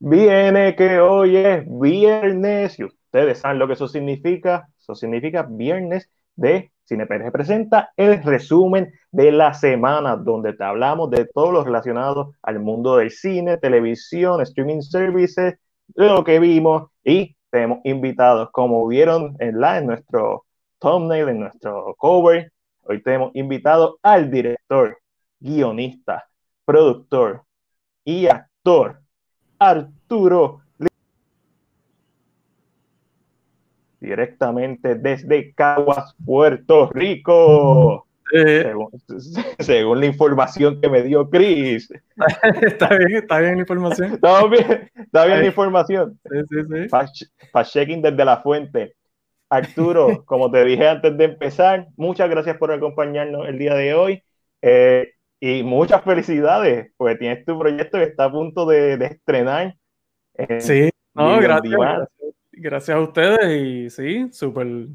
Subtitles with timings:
[0.00, 4.68] Viene que hoy es viernes y ustedes saben lo que eso significa.
[4.78, 11.26] Eso significa viernes de CinePR presenta el resumen de la semana, donde te hablamos de
[11.26, 15.56] todo lo relacionado al mundo del cine, televisión, streaming services,
[15.94, 20.44] lo que vimos y tenemos invitados, como vieron en, la, en nuestro
[20.78, 22.52] thumbnail, en nuestro cover.
[22.82, 24.96] Hoy tenemos invitado al director,
[25.40, 26.28] guionista,
[26.64, 27.42] productor
[28.04, 29.00] y actor
[29.58, 30.62] Arturo
[34.00, 38.06] directamente desde Caguas, Puerto Rico.
[39.58, 41.90] Según, la información que me dio Chris.
[42.62, 44.12] está bien, está bien la información.
[44.12, 46.20] Está bien, está bien la información.
[46.30, 47.26] Sí, sí, sí.
[47.72, 48.94] checking desde la fuente.
[49.50, 54.22] Arturo, como te dije antes de empezar, muchas gracias por acompañarnos el día de hoy.
[54.60, 59.76] Eh, y muchas felicidades, porque tienes tu proyecto que está a punto de, estrenar.
[60.58, 62.08] Sí, no, gracias,
[62.52, 64.88] gracias, a ustedes y sí, súper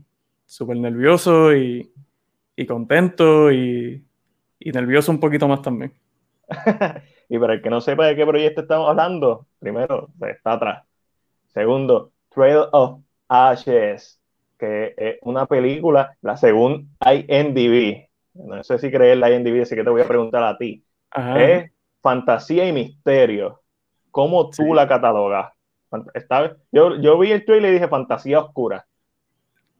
[0.45, 1.91] súper nervioso y,
[2.67, 4.05] contento y,
[4.59, 5.93] nervioso un poquito más también.
[7.29, 10.83] y para el que no sepa de qué proyecto estamos hablando, primero, pues, está atrás.
[11.47, 14.19] Segundo, Trail of Ashes,
[14.59, 19.83] que es una película, la según IMDb, no sé si crees la IMDb, así que
[19.83, 20.83] te voy a preguntar a ti.
[21.37, 23.61] Es fantasía y misterio.
[24.11, 25.53] ¿Cómo tú la catalogas?
[26.71, 28.85] yo, yo vi el trailer y dije fantasía oscura.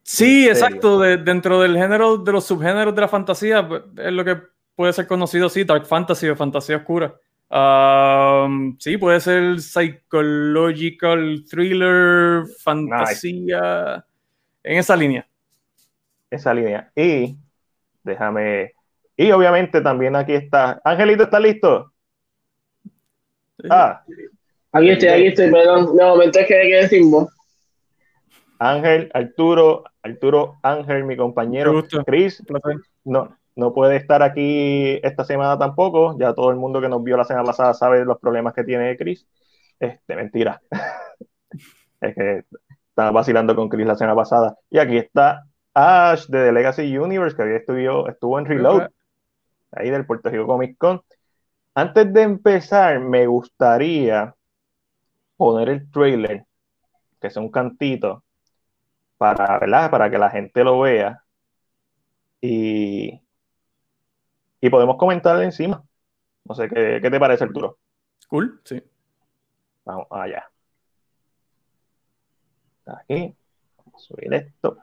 [0.03, 0.99] Sí, exacto.
[0.99, 4.37] dentro del género, de los subgéneros de la fantasía, es lo que
[4.75, 7.15] puede ser conocido así, dark fantasy o fantasía oscura.
[7.49, 14.05] Um, sí, puede ser psychological thriller, fantasía,
[14.63, 15.27] en esa línea.
[16.29, 16.91] Esa línea.
[16.95, 17.37] Y
[18.03, 18.73] Déjame.
[19.15, 20.81] Y obviamente también aquí está.
[20.83, 21.91] Angelito, ¿está listo?
[23.69, 24.03] Ah.
[24.71, 25.95] Aquí estoy, aquí estoy, perdón.
[25.95, 27.03] No, me entonces que decir
[28.59, 31.83] Ángel, Arturo, Arturo, Ángel, mi compañero.
[32.05, 32.41] Chris,
[33.03, 36.17] no, no puede estar aquí esta semana tampoco.
[36.17, 38.97] Ya todo el mundo que nos vio la semana pasada sabe los problemas que tiene
[38.97, 39.27] Chris.
[39.79, 40.61] Este, mentira.
[42.01, 42.43] es que
[42.89, 44.57] estaba vacilando con Chris la semana pasada.
[44.69, 48.89] Y aquí está Ash de The Legacy Universe, que había estuvo, estuvo en Reload,
[49.71, 51.01] ahí del Puerto Rico Comic Con.
[51.75, 54.35] Antes de empezar, me gustaría
[55.37, 56.45] poner el trailer,
[57.19, 58.23] que es un cantito,
[59.17, 59.89] para, ¿verdad?
[59.89, 61.23] para que la gente lo vea.
[62.41, 63.21] Y,
[64.61, 65.83] y podemos comentarle encima.
[66.45, 67.77] No sé, ¿qué, qué te parece, Arturo?
[68.27, 68.83] Cool, sí.
[69.85, 70.49] Vamos allá.
[72.85, 73.35] Aquí.
[73.77, 74.77] Vamos a subir esto.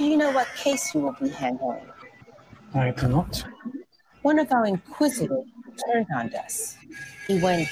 [0.00, 1.84] Do you know what case you will be handling?
[2.72, 3.44] I do not.
[4.22, 5.44] One of our inquisitors
[5.84, 6.78] turned on us.
[7.28, 7.68] He went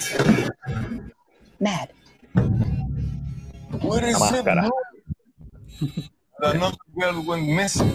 [1.59, 1.91] mad.
[3.81, 4.71] What is it, bro?
[6.43, 7.93] Another girl went missing.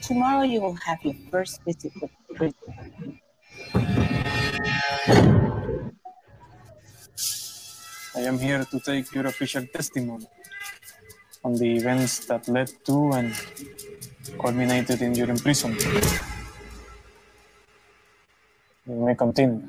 [0.00, 3.20] Tomorrow you will have your first visit with the prison.
[8.16, 10.26] I am here to take your official testimony
[11.44, 13.34] on the events that led to and
[14.40, 15.84] culminated in your imprisonment.
[18.88, 19.60] You may continue.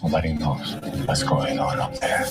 [0.00, 2.24] Nobody knows what's going on up there.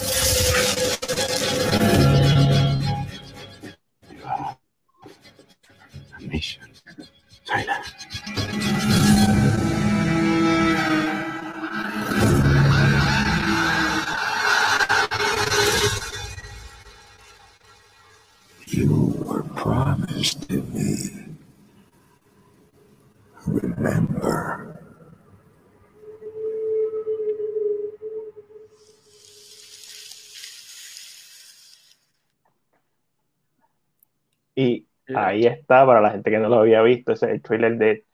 [34.55, 37.77] Y ahí está, para la gente que no lo había visto, ese es el trailer
[37.77, 38.05] de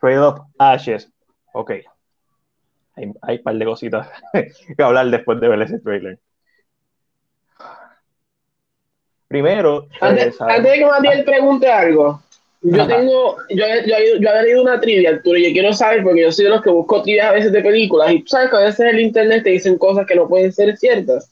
[0.00, 1.10] Trail of Ashes.
[1.52, 1.70] Ok.
[2.96, 6.18] Hay, hay un par de cositas que hablar después de ver ese trailer.
[9.36, 12.22] Primero, antes, eh, de que Matías pregunte algo,
[12.62, 16.22] yo tengo, yo, yo, yo, había leído una trivia, Arturo, y yo quiero saber, porque
[16.22, 18.56] yo soy de los que busco trivias a veces de películas, y tú sabes que
[18.56, 21.30] a veces en el internet te dicen cosas que no pueden ser ciertas.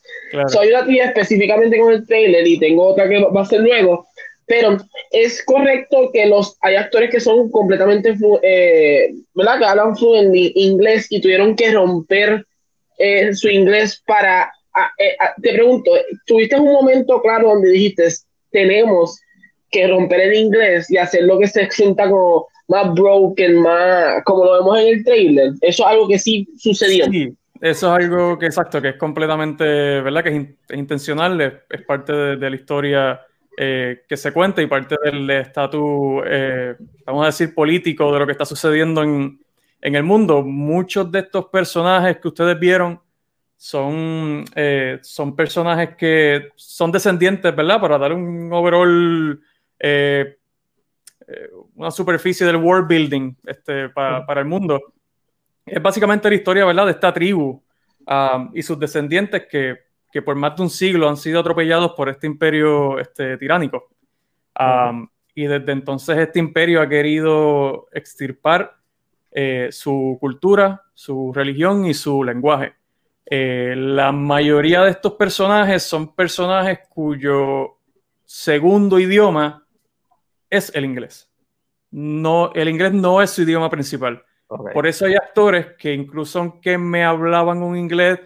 [0.48, 4.06] Soy una trivia específicamente con el trailer y tengo otra que va a ser luego,
[4.44, 4.76] pero
[5.10, 9.58] es correcto que los hay actores que son completamente, eh, ¿verdad?
[9.58, 12.44] Que hablan fluente inglés y tuvieron que romper
[12.98, 14.52] eh, su inglés para...
[14.99, 15.91] Eh, te pregunto,
[16.26, 18.09] ¿tuviste un momento claro donde dijiste,
[18.50, 19.21] tenemos
[19.71, 24.44] que romper el inglés y hacer lo que se sienta como más broken, más como
[24.44, 25.53] lo vemos en el trailer?
[25.61, 27.06] Eso es algo que sí sucedió.
[27.06, 29.65] Sí, eso es algo que exacto, que es completamente,
[30.00, 30.25] ¿verdad?
[30.25, 31.41] Que es, intencional,
[31.71, 33.21] es, parte de, la historia
[33.56, 36.23] eh, que se cuenta y parte del estatus,
[37.05, 39.38] vamos a decir, político de lo que está sucediendo en,
[39.85, 43.00] en el mundo, muchos de estos personajes que ustedes vieron
[43.56, 47.80] son, eh, son personajes que son descendientes, ¿verdad?
[47.80, 49.40] Para dar un overall,
[49.78, 50.36] eh,
[51.26, 54.80] eh, una superficie del world building este, para, el mundo.
[55.64, 56.86] Es básicamente la historia, ¿verdad?
[56.86, 57.62] De esta tribu
[58.06, 59.78] um, y sus descendientes que,
[60.12, 63.88] que, por más de un siglo han sido atropellados por este imperio este, tiránico.
[64.58, 68.76] Um, y desde entonces este imperio ha querido extirpar
[69.32, 72.74] eh, su cultura, su religión y su lenguaje.
[73.26, 77.79] Eh, la mayoría de estos personajes son personajes cuyo
[78.25, 79.67] segundo idioma
[80.50, 81.31] es el inglés.
[81.91, 84.23] No, el inglés no es su idioma principal.
[84.47, 88.21] Por eso hay actores que incluso aunque me hablaban un inglés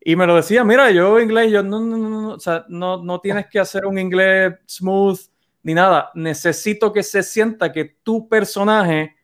[0.00, 3.02] y me lo decían, mira, yo inglés, yo no, no, no, no, o sea, no,
[3.02, 5.18] no tienes que hacer un inglés smooth
[5.62, 6.10] ni nada.
[6.14, 9.14] Necesito que se sienta que tu personaje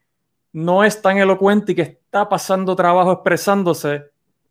[0.53, 4.05] no es tan elocuente y que está pasando trabajo expresándose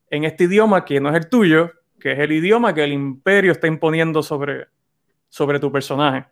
[0.09, 3.51] en este idioma que no es el tuyo, que es el idioma que el imperio
[3.51, 4.68] está imponiendo sobre,
[5.30, 6.25] sobre tu personaje.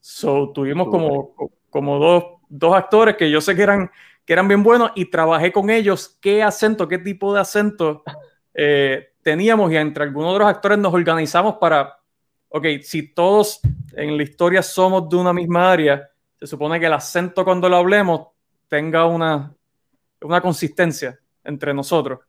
[0.00, 1.34] So, tuvimos como,
[1.70, 3.90] como dos, dos, actores que yo sé que eran,
[4.24, 8.02] que eran bien buenos y trabajé con ellos qué acento, qué tipo de acento
[8.54, 11.98] eh, teníamos y entre algunos de los actores nos organizamos para,
[12.48, 13.60] ok, si todos
[13.92, 17.76] en la historia somos de una misma área, se supone que el acento cuando lo
[17.76, 18.28] hablemos
[18.68, 19.54] tenga una,
[20.20, 22.20] una consistencia entre nosotros.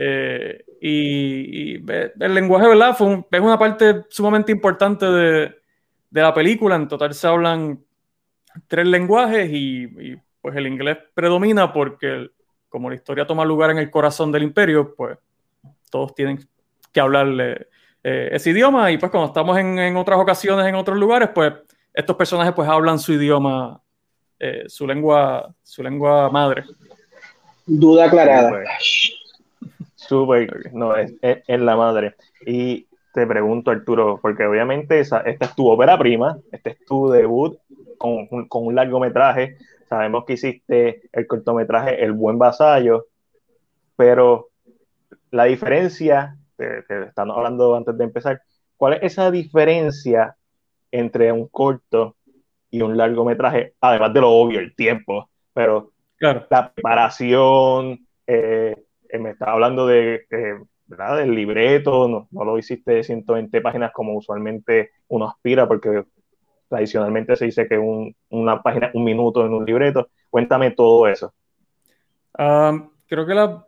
[0.00, 2.96] Eh, y, el lenguaje, ¿verdad?
[2.96, 5.54] Fue es una parte sumamente importante de,
[6.08, 6.76] de, la película.
[6.76, 7.84] En total se hablan
[8.68, 12.28] tres lenguajes y, pues el inglés predomina porque
[12.68, 15.18] como la historia toma lugar en el corazón del imperio, pues
[15.90, 16.38] todos tienen
[16.92, 17.66] que hablarle
[18.04, 21.54] eh, ese idioma y pues cuando estamos en, en, otras ocasiones en otros lugares, pues
[21.92, 23.82] estos personajes pues hablan su idioma
[24.38, 26.64] eh, su lengua su lengua madre.
[27.66, 28.62] Duda aclarada.
[30.08, 32.14] Súper, no, es, en la madre.
[32.46, 37.10] Y te pregunto, Arturo, porque obviamente esa, esta es tu ópera prima, este es tu
[37.10, 37.58] debut
[37.98, 39.58] con, con un largometraje.
[39.88, 43.06] Sabemos que hiciste el cortometraje El Buen Vasallo,
[43.96, 44.48] pero
[45.30, 48.42] la diferencia, que estamos hablando antes de empezar,
[48.76, 50.36] ¿cuál es esa diferencia
[50.90, 52.16] entre un corto
[52.70, 56.46] y un largometraje, además de lo obvio, el tiempo, pero claro.
[56.50, 58.76] la preparación, eh,
[59.08, 61.18] eh, me estaba hablando de, eh, ¿verdad?
[61.18, 66.04] del libreto, no, no, lo hiciste de 120 páginas como usualmente uno aspira, porque
[66.68, 70.08] tradicionalmente se dice que un, una página, un minuto en un libreto.
[70.30, 71.32] Cuéntame todo eso.
[72.34, 73.66] creo que la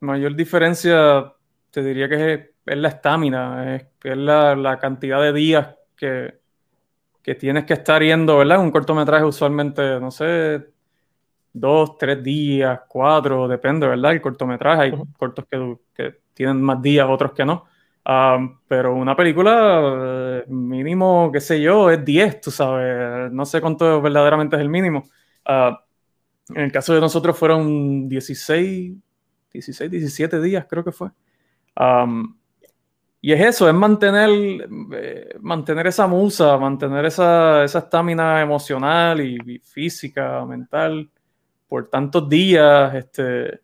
[0.00, 1.32] mayor diferencia,
[1.70, 2.32] te diría que
[2.66, 6.34] es, la estamina, es, es la, la cantidad de días que,
[7.22, 8.60] que tienes que estar yendo, ¿verdad?
[8.60, 10.71] Un cortometraje usualmente, no sé,
[11.52, 14.12] dos, tres días, cuatro, depende, ¿verdad?
[14.12, 17.66] El cortometraje, hay cortos que, que, tienen más días, otros que no.
[18.04, 23.30] Ah, pero una película, eh, mínimo, qué sé yo, es 10, tú sabes.
[23.32, 25.04] No sé cuánto verdaderamente es el mínimo.
[25.44, 25.84] Ah,
[26.48, 28.94] en el caso de nosotros fueron 16,
[29.52, 31.10] 16, 17 días, creo que fue.
[31.78, 32.34] Um,
[33.20, 34.30] y es eso, es mantener,
[34.94, 41.08] eh, mantener esa musa, mantener esa estamina emocional y, física, mental,
[41.72, 43.60] por tantos días, este,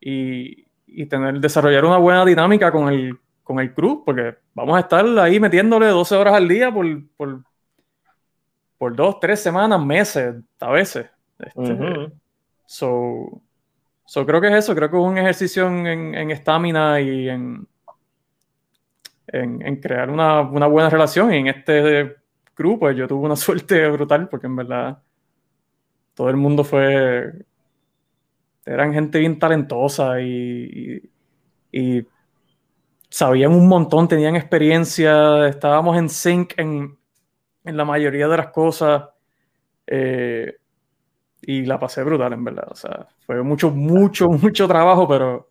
[0.00, 4.80] y, y, tener, desarrollar una buena dinámica con el, con el crew, porque vamos a
[4.80, 6.86] estar ahí metiéndole 12 horas al día por,
[7.16, 7.42] por,
[8.78, 11.10] por dos, tres semanas, meses, a veces.
[11.40, 12.12] Este,
[12.64, 13.42] so,
[14.04, 17.66] so, creo que es eso, creo que es un ejercicio en estamina y en
[19.32, 21.32] en, crear una, buena relación.
[21.32, 22.16] Y en este
[22.56, 25.02] grupo pues, yo tuve una suerte brutal porque en verdad
[26.14, 27.32] todo el mundo fue...
[28.64, 31.02] Eran gente bien talentosa y,
[33.08, 36.96] sabían un montón, tenían experiencia, estábamos en sync en,
[37.64, 39.08] la mayoría de las cosas.
[39.86, 40.54] Eh,
[41.42, 42.68] y la pasé brutal, en verdad.
[42.70, 45.50] O sea, fue mucho, mucho, mucho trabajo, pero,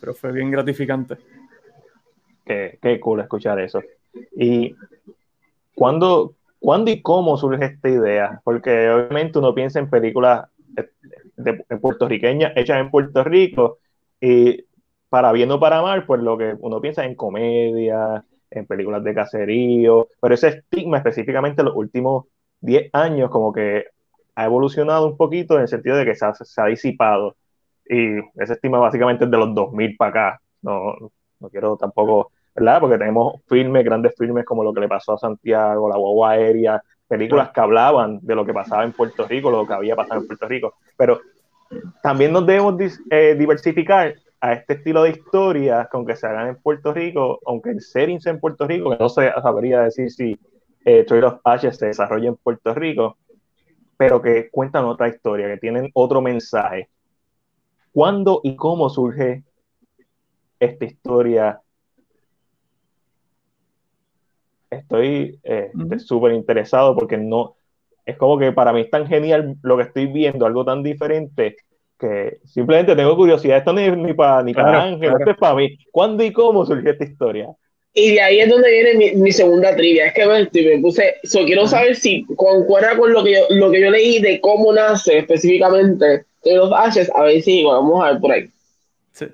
[0.00, 1.16] pero fue bien gratificante.
[2.44, 3.82] Qué, cool escuchar eso.
[4.36, 4.74] ¿Y
[5.74, 6.34] cuándo,
[6.66, 8.40] cuándo y cómo surge esta idea?
[8.42, 10.48] Porque obviamente uno piensa en películas
[11.80, 13.78] puertorriqueñas hechas en Puerto Rico
[14.20, 14.64] y
[15.08, 19.14] para bien o para mal, pues lo que uno piensa en comedia, en películas de
[19.14, 22.24] caserío, pero ese estigma específicamente en los últimos
[22.62, 23.84] 10 años como que
[24.34, 27.36] ha evolucionado un poquito en el sentido de que se ha, disipado.
[27.88, 30.40] Y ese estigma básicamente es de los 2000 para acá.
[30.62, 30.96] No,
[31.38, 32.80] no quiero tampoco, ¿verdad?
[32.80, 36.82] Porque tenemos filmes, grandes filmes como lo que le pasó a Santiago, La Guagua Aérea,
[37.06, 40.26] películas que hablaban de lo que pasaba en Puerto Rico, lo que había pasado en
[40.26, 40.74] Puerto Rico.
[40.96, 41.20] Pero
[42.02, 42.76] también nos debemos
[43.10, 47.70] eh, diversificar a este estilo de historias que aunque se hagan en Puerto Rico, aunque
[47.70, 50.38] el setting sea en Puerto Rico, que no se sabría decir si
[50.84, 53.16] eh, Trail of Ashes se desarrolla en Puerto Rico,
[53.96, 56.88] pero que cuentan otra historia, que tienen otro mensaje.
[57.92, 59.42] ¿Cuándo y cómo surge
[60.60, 61.60] esta historia?
[64.70, 67.56] Estoy eh, súper interesado porque no,
[68.04, 71.56] es como que para mí es tan genial lo que estoy viendo, algo tan diferente,
[71.98, 73.58] que simplemente tengo curiosidad.
[73.58, 75.76] Esto no es ni para ni para Ángel, esto es para mí.
[75.90, 77.48] ¿Cuándo y cómo surgió esta historia?
[77.98, 80.06] Y de ahí es donde viene mi, segunda trivia.
[80.06, 81.14] Es que me, puse,
[81.46, 85.18] quiero saber si concuerda con lo que, yo, lo que yo leí de cómo nace
[85.18, 87.10] específicamente de los Ashes.
[87.14, 88.50] A ver si vamos a ver por ahí.
[89.12, 89.26] Sí.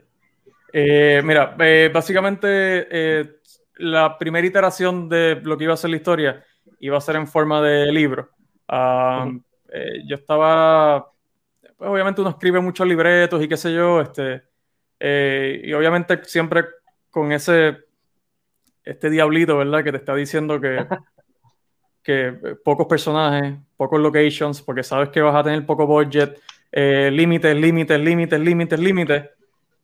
[0.73, 3.25] Eh, mira, eh, básicamente eh,
[3.83, 6.45] la primera iteración de lo que iba a ser la historia
[6.81, 8.31] iba a ser en forma de libro.
[8.69, 9.29] Ah,
[10.07, 11.13] yo estaba
[11.83, 14.45] pues, obviamente uno escribe muchos libretos y qué sé yo, este,
[15.01, 16.65] eh, y obviamente siempre
[17.11, 17.77] con ese,
[18.85, 19.83] este diablito, ¿verdad?
[19.83, 20.87] Que te está diciendo que,
[22.05, 26.39] que pocos personajes, pocos locations, porque sabes que vas a tener poco budget,
[26.71, 29.31] eh, límites, límites, límites, límites, límites.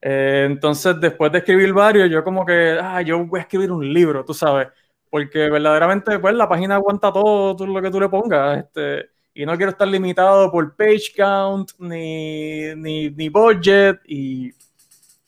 [0.00, 3.92] Eh, entonces, después de escribir varios, yo como que, ah, yo voy a escribir un
[3.92, 4.68] libro, tú sabes,
[5.10, 9.44] porque verdaderamente, pues la página aguanta todo, todo lo que tú le pongas, este, y
[9.46, 14.52] no quiero estar limitado por page count ni, ni, budget y,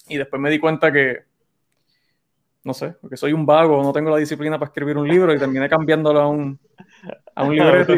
[0.08, 1.30] y, después me di cuenta que
[2.62, 5.38] no sé, porque soy un vago, no tengo la disciplina para escribir un libro y
[5.38, 6.58] terminé cambiándolo a un,
[7.34, 7.94] a un libreto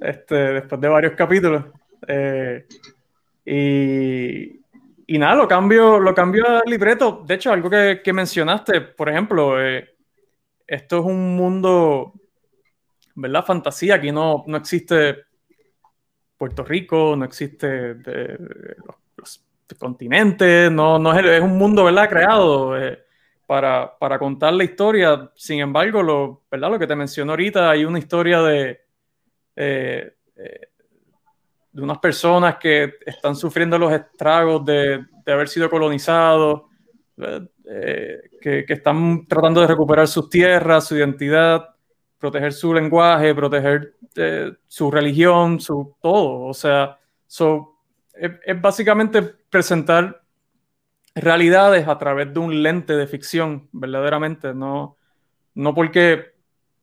[0.00, 1.64] este, después de varios capítulos.
[2.06, 2.66] Eh,
[3.46, 4.61] y,
[5.14, 7.22] y, nada, lo cambio, lo cambio al libreto.
[7.26, 9.96] De hecho, algo que, que mencionaste, por ejemplo, eh,
[10.66, 12.14] esto es un mundo
[13.14, 13.44] ¿verdad?
[13.44, 15.24] Fantasía, aquí no, no existe
[16.36, 17.96] Puerto Rico, no existe
[19.16, 19.44] los,
[19.78, 22.08] continentes, no, no es, es, un mundo, ¿verdad?
[22.08, 23.04] Creado eh,
[23.46, 25.30] para, para, contar la historia.
[25.34, 26.70] Sin embargo, lo, ¿verdad?
[26.70, 28.84] Lo que te mencioné ahorita, hay una historia de,
[29.56, 30.68] eh, eh,
[31.72, 36.62] de unas personas que están sufriendo los estragos de, de haber sido colonizados,
[37.16, 41.72] que, que, están tratando de recuperar sus tierras, su identidad,
[42.18, 46.42] proteger su lenguaje, proteger eh, su religión, su todo.
[46.42, 46.98] O sea,
[48.14, 50.22] es, básicamente presentar
[51.14, 54.54] realidades a través de un lente de ficción, verdaderamente.
[54.54, 54.96] No,
[55.54, 56.34] no porque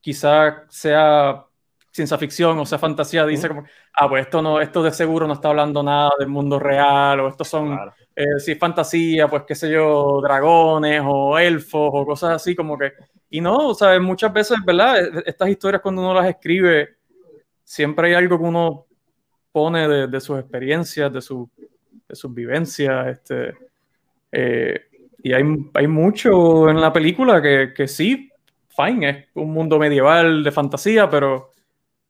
[0.01, 1.45] quizá sea
[1.99, 5.33] ciencia ficción o sea fantasía, dice como, ah, pues esto no, esto de seguro no
[5.33, 7.77] está hablando nada del mundo real, o estos son,
[8.15, 12.77] eh, si es fantasía, pues qué sé yo, dragones o elfos o cosas así, como
[12.77, 12.93] que
[13.29, 15.03] y no, o sea, muchas veces, ¿verdad?
[15.03, 16.97] E, estas historias cuando uno las escribe,
[17.63, 18.85] siempre hay algo que uno
[19.51, 21.49] pone de, sus experiencias, de, su,
[22.07, 23.53] de sus vivencias, este,
[24.31, 24.85] eh,
[25.21, 28.31] y hay, hay, mucho en la película que, que, sí,
[28.69, 31.51] fine, es un mundo medieval de fantasía, pero,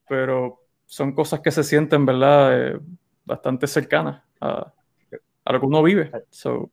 [0.10, 2.51] pero son cosas que se sienten, ¿verdad?
[2.51, 2.80] Eh,
[3.24, 4.74] bastante cercanas a,
[5.46, 6.12] a, lo que uno vive.
[6.32, 6.72] So,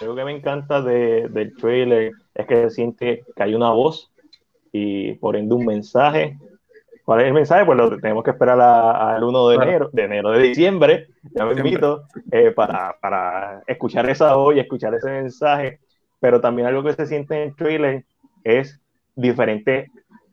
[0.00, 4.10] algo que me encanta de, del trailer es que se siente que hay una voz
[4.72, 6.38] y por ende un mensaje.
[7.04, 7.64] ¿Cuál es el mensaje?
[7.64, 11.54] Pues lo tenemos que esperar al 1 de enero, de enero, de diciembre, ya me
[11.54, 15.80] invito, eh, para, para escuchar esa voz y escuchar ese mensaje.
[16.20, 18.04] Pero también algo que se siente en el trailer
[18.44, 18.80] es
[19.16, 19.90] diferente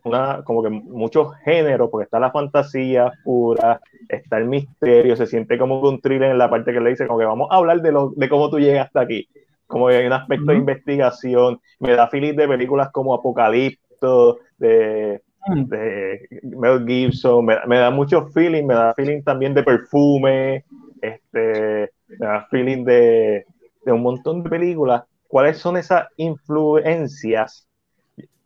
[0.07, 5.57] una, como que muchos géneros, porque está la fantasía pura, está el misterio, se siente
[5.57, 7.91] como un thriller en la parte que le dice, como que vamos a hablar de,
[7.91, 9.27] lo, de cómo tú llegas hasta aquí
[9.67, 15.63] como hay un aspecto de investigación, me da feeling de películas como Apocalipto, de, mm.
[15.65, 20.65] de Mel Gibson, me, da mucho feeling, me da feeling también de perfume,
[21.01, 23.45] este, me da feeling de,
[23.85, 25.03] de un montón de películas.
[25.27, 27.66] ¿Cuáles son esas influencias?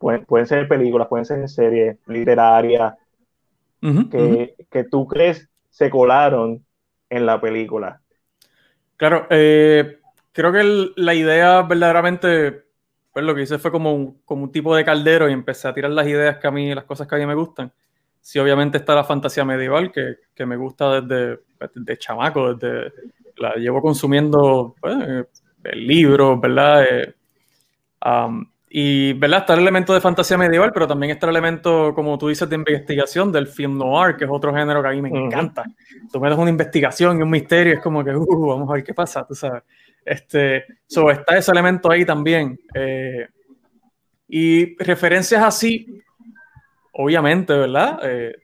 [0.02, 2.94] Pueden, pueden ser películas, pueden ser series literarias,
[4.10, 6.66] que, que tú crees se colaron
[7.08, 8.00] en la película.
[8.96, 10.00] Claro, eh,
[10.32, 12.64] creo que la idea verdaderamente,
[13.12, 15.74] pues lo que hice fue como un, como un tipo de caldero y empecé a
[15.74, 17.72] tirar las ideas que a mí, las cosas que a mí me gustan.
[18.20, 21.42] Sí, obviamente está la fantasía medieval, que, me gusta desde,
[21.76, 22.92] desde chamaco, desde
[23.36, 25.28] la llevo consumiendo pues,
[25.74, 26.84] libros, ¿verdad?
[26.90, 27.14] Eh,
[28.74, 29.40] y, ¿verdad?
[29.40, 32.56] Está el elemento de fantasía medieval, pero también está el elemento, como tú dices, de
[32.56, 35.64] investigación del film noir, que es otro género que a mí me encanta.
[36.10, 38.82] Tú me das una investigación y un misterio, es como que, uh, vamos a ver
[38.82, 39.62] qué pasa, tú sabes.
[40.02, 42.58] Este, so, está ese elemento ahí también.
[42.72, 43.28] Eh,
[44.28, 46.02] y referencias así,
[46.94, 48.00] obviamente, ¿verdad?
[48.04, 48.36] Eh,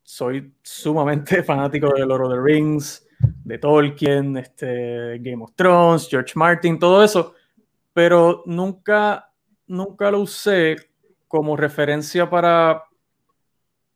[0.00, 6.34] soy sumamente fanático de Lord of the Rings, de Tolkien, este, Game of Thrones, George
[6.36, 7.34] Martin, todo eso
[7.92, 9.30] pero nunca,
[9.66, 10.76] nunca lo usé
[11.28, 12.84] como referencia para,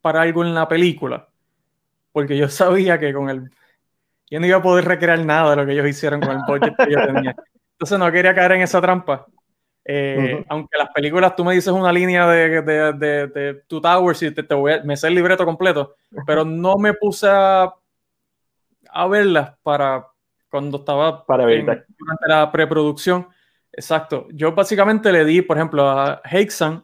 [0.00, 1.28] para algo en la película,
[2.12, 3.50] porque yo sabía que con el...
[4.28, 6.74] Yo no iba a poder recrear nada de lo que ellos hicieron con el budget
[6.76, 7.36] que yo tenía.
[7.72, 9.24] Entonces no quería caer en esa trampa.
[9.84, 14.20] Eh, aunque las películas tú me dices una línea de, de, de, de Two Towers
[14.24, 15.94] y te, te voy a, me sé el libreto completo,
[16.26, 17.72] pero no me puse a,
[18.90, 20.08] a verlas para
[20.50, 23.28] cuando estaba para durante la preproducción
[23.76, 24.26] Exacto.
[24.32, 26.82] Yo básicamente le di, por ejemplo, a Hexan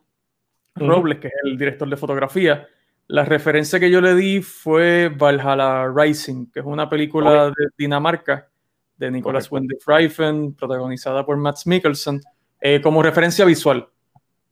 [0.75, 2.69] Robles, que es el director de fotografía.
[3.09, 8.49] La referencia que yo le di fue Valhalla Rising, que es una película de Dinamarca
[8.97, 12.21] de Nicolas Wende Reifen, protagonizada por Matt Mikkelsen,
[12.61, 13.89] eh, como referencia visual.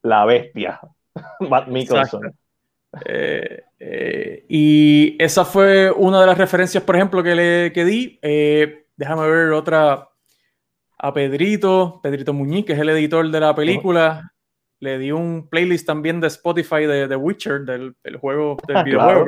[0.03, 0.81] La bestia,
[1.49, 2.35] Matt Mikkelsen.
[3.05, 8.19] Eh, eh, y esa fue una de las referencias, por ejemplo, que le que di.
[8.97, 10.11] déjame ver otra
[11.02, 14.33] a Pedrito, Pedrito Muñiz, que es el editor de la película.
[14.80, 19.25] Le di un playlist también de Spotify de The Witcher, del, juego, del ah, videojuego.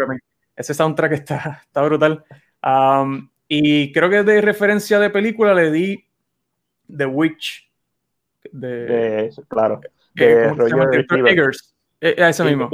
[0.55, 2.25] ese soundtrack está, está brutal.
[3.49, 6.05] y creo que de referencia de película le di
[6.95, 7.71] The Witch.
[8.51, 9.81] De, claro.
[10.15, 11.75] De Roger Eggers.
[12.01, 12.69] Eh, ese mismo.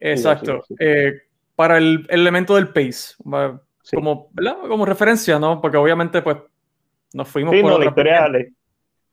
[0.00, 0.64] Exacto.
[0.78, 1.20] Eh,
[1.54, 3.14] para el, elemento del pace.
[3.94, 4.30] Como,
[4.68, 5.60] como referencia, ¿no?
[5.60, 6.38] Porque obviamente, pues,
[7.12, 8.28] nos fuimos sí, por no, la historia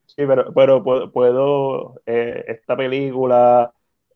[0.06, 3.72] Sí, pero, pero puedo, eh, esta película,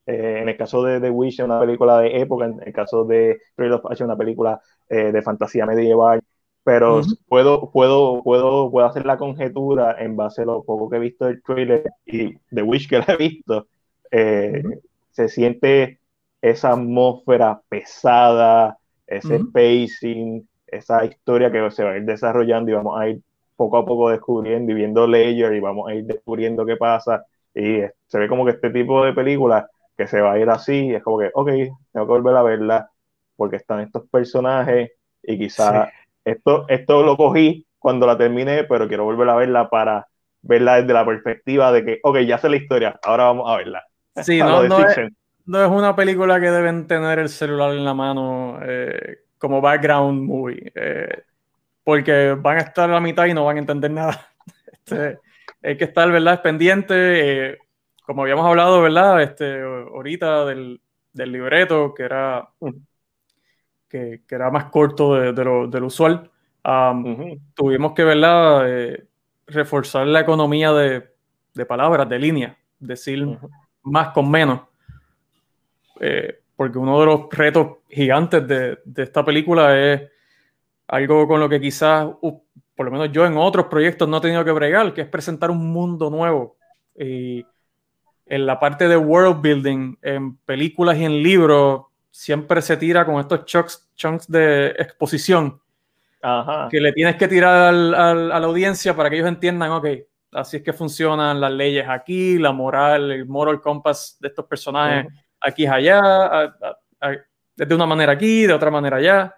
[0.06, 3.40] eh, en el caso de The Wish, una película de época, en el caso de
[3.56, 6.22] Trail of Action, una película eh, de fantasía medieval,
[6.64, 11.00] pero puedo, puedo, puedo, puedo hacer la conjetura en base a lo poco que he
[11.00, 13.68] visto del trailer y The Wish que la he visto,
[14.12, 16.00] se siente
[16.42, 23.00] esa atmósfera pesada, ese pacing, esa historia que se va a ir desarrollando y vamos
[23.00, 23.22] a ir
[23.58, 27.26] poco a poco descubriendo y viendo Layer y vamos a ir descubriendo qué pasa.
[27.54, 30.94] Y se ve como que este tipo de película que se va a ir así,
[30.94, 31.50] es como que, ok,
[31.92, 32.92] tengo que volver a verla
[33.36, 34.92] porque están estos personajes
[35.24, 35.90] y quizás
[36.24, 40.08] esto, esto lo cogí cuando la terminé, pero quiero volver a verla para
[40.42, 43.84] verla desde la perspectiva de que, ok, ya sé la historia, ahora vamos a verla.
[44.22, 44.98] Sí, no, no, es,
[45.46, 50.22] no, es, una película que deben tener el celular en la mano eh, como background
[50.22, 50.72] movie.
[50.76, 51.24] Eh,
[51.88, 54.28] porque van a estar a la mitad y no van a entender nada.
[54.74, 55.20] Este,
[55.64, 56.42] hay que estar, ¿verdad?
[56.42, 57.58] pendiente, eh,
[58.04, 59.22] como habíamos hablado, ¿verdad?
[59.22, 60.82] Este, ahorita del,
[61.14, 62.50] del libreto, que era,
[63.88, 66.30] que, que era más corto de, de, lo, del usual.
[67.54, 68.64] Tuvimos que, ¿verdad?
[68.68, 69.08] Eh,
[69.46, 71.10] reforzar la economía de,
[71.54, 73.26] de, palabras, de línea, decir
[73.84, 74.62] más con menos.
[76.02, 80.17] Eh, porque uno de los retos gigantes de, de esta película es
[80.88, 82.08] algo con lo que quizás,
[82.76, 85.52] por lo menos yo en otros proyectos no he tenido que bregar, que es presentar
[85.52, 86.58] un mundo nuevo.
[86.96, 87.46] Y
[88.26, 93.20] en la parte de world building, en películas y en libros, siempre se tira con
[93.20, 95.60] estos chunks, chunks de exposición.
[96.70, 99.88] Que le tienes que tirar al, a la audiencia para que ellos entiendan, ok,
[100.34, 105.08] así es que funcionan las leyes aquí, la moral, el moral compass de estos personajes
[105.40, 106.54] aquí es allá,
[107.56, 109.36] de una manera aquí, de otra manera allá.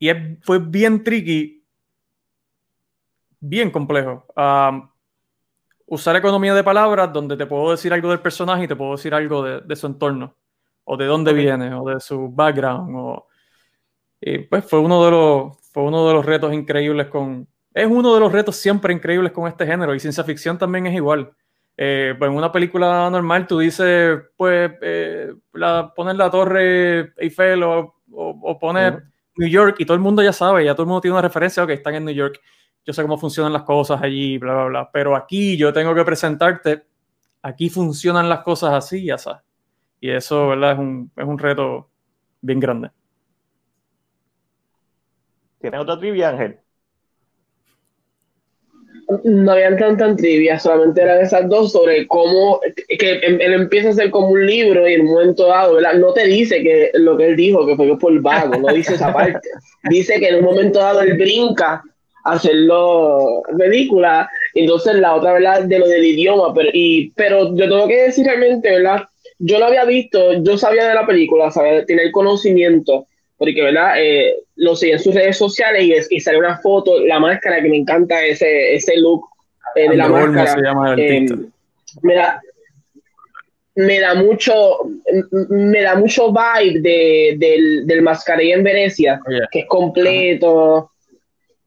[0.00, 0.10] Y
[0.40, 1.62] fue bien tricky,
[3.38, 4.24] bien complejo.
[5.86, 9.12] usar economía de palabras donde te puedo decir algo del personaje y te puedo decir
[9.12, 10.34] algo de, su entorno,
[10.84, 13.20] o de dónde viene, o de su background.
[14.22, 17.46] y pues fue uno, de los, fue uno de los retos increíbles con...
[17.74, 20.94] Es uno de los retos siempre increíbles con este género y ciencia ficción también es
[20.94, 21.30] igual.
[21.76, 27.62] Eh, pues en una película normal tú dices, pues, eh, la, poner la torre Eiffel
[27.62, 29.10] o, o, poner
[29.40, 31.66] New York y todo el mundo ya sabe, ya todo el mundo tiene una referencia,
[31.66, 32.40] que están en New York,
[32.84, 36.04] yo sé cómo funcionan las cosas allí, bla, bla, bla, pero aquí yo tengo que
[36.04, 36.84] presentarte,
[37.42, 39.42] aquí funcionan las cosas así, ya sabes.
[40.00, 40.72] Y eso, ¿verdad?
[40.72, 41.90] Es un, es un reto
[42.40, 42.90] bien grande.
[45.60, 46.60] ¿Tienes otra trivia, Ángel?
[49.24, 53.94] No habían tanta trivia, solamente eran esas dos sobre cómo que em, él empieza a
[53.94, 55.94] ser como un libro y en un momento dado, ¿verdad?
[55.94, 59.12] No te dice que lo que él dijo, que fue por vago, no dice esa
[59.12, 59.48] parte.
[59.88, 61.82] Dice que en un momento dado él brinca
[62.24, 64.28] hacerlo película.
[64.54, 65.64] Entonces la otra, ¿verdad?
[65.64, 69.04] De lo del idioma, pero, y, pero yo tengo que decir realmente, ¿verdad?
[69.38, 73.06] Yo lo había visto, yo sabía de la película, sabía, tener conocimiento,
[73.40, 73.94] porque, ¿verdad?
[73.96, 77.70] Eh, lo seguí en sus redes sociales y, y sale una foto, la máscara, que
[77.70, 79.24] me encanta ese, ese look
[79.76, 80.52] eh, de la máscara.
[80.52, 81.26] Se llama eh,
[82.02, 82.42] me da,
[83.76, 84.80] me da mucho
[85.48, 90.90] me da mucho vibe de, del, del mascarilla en Venecia, oh, que es completo.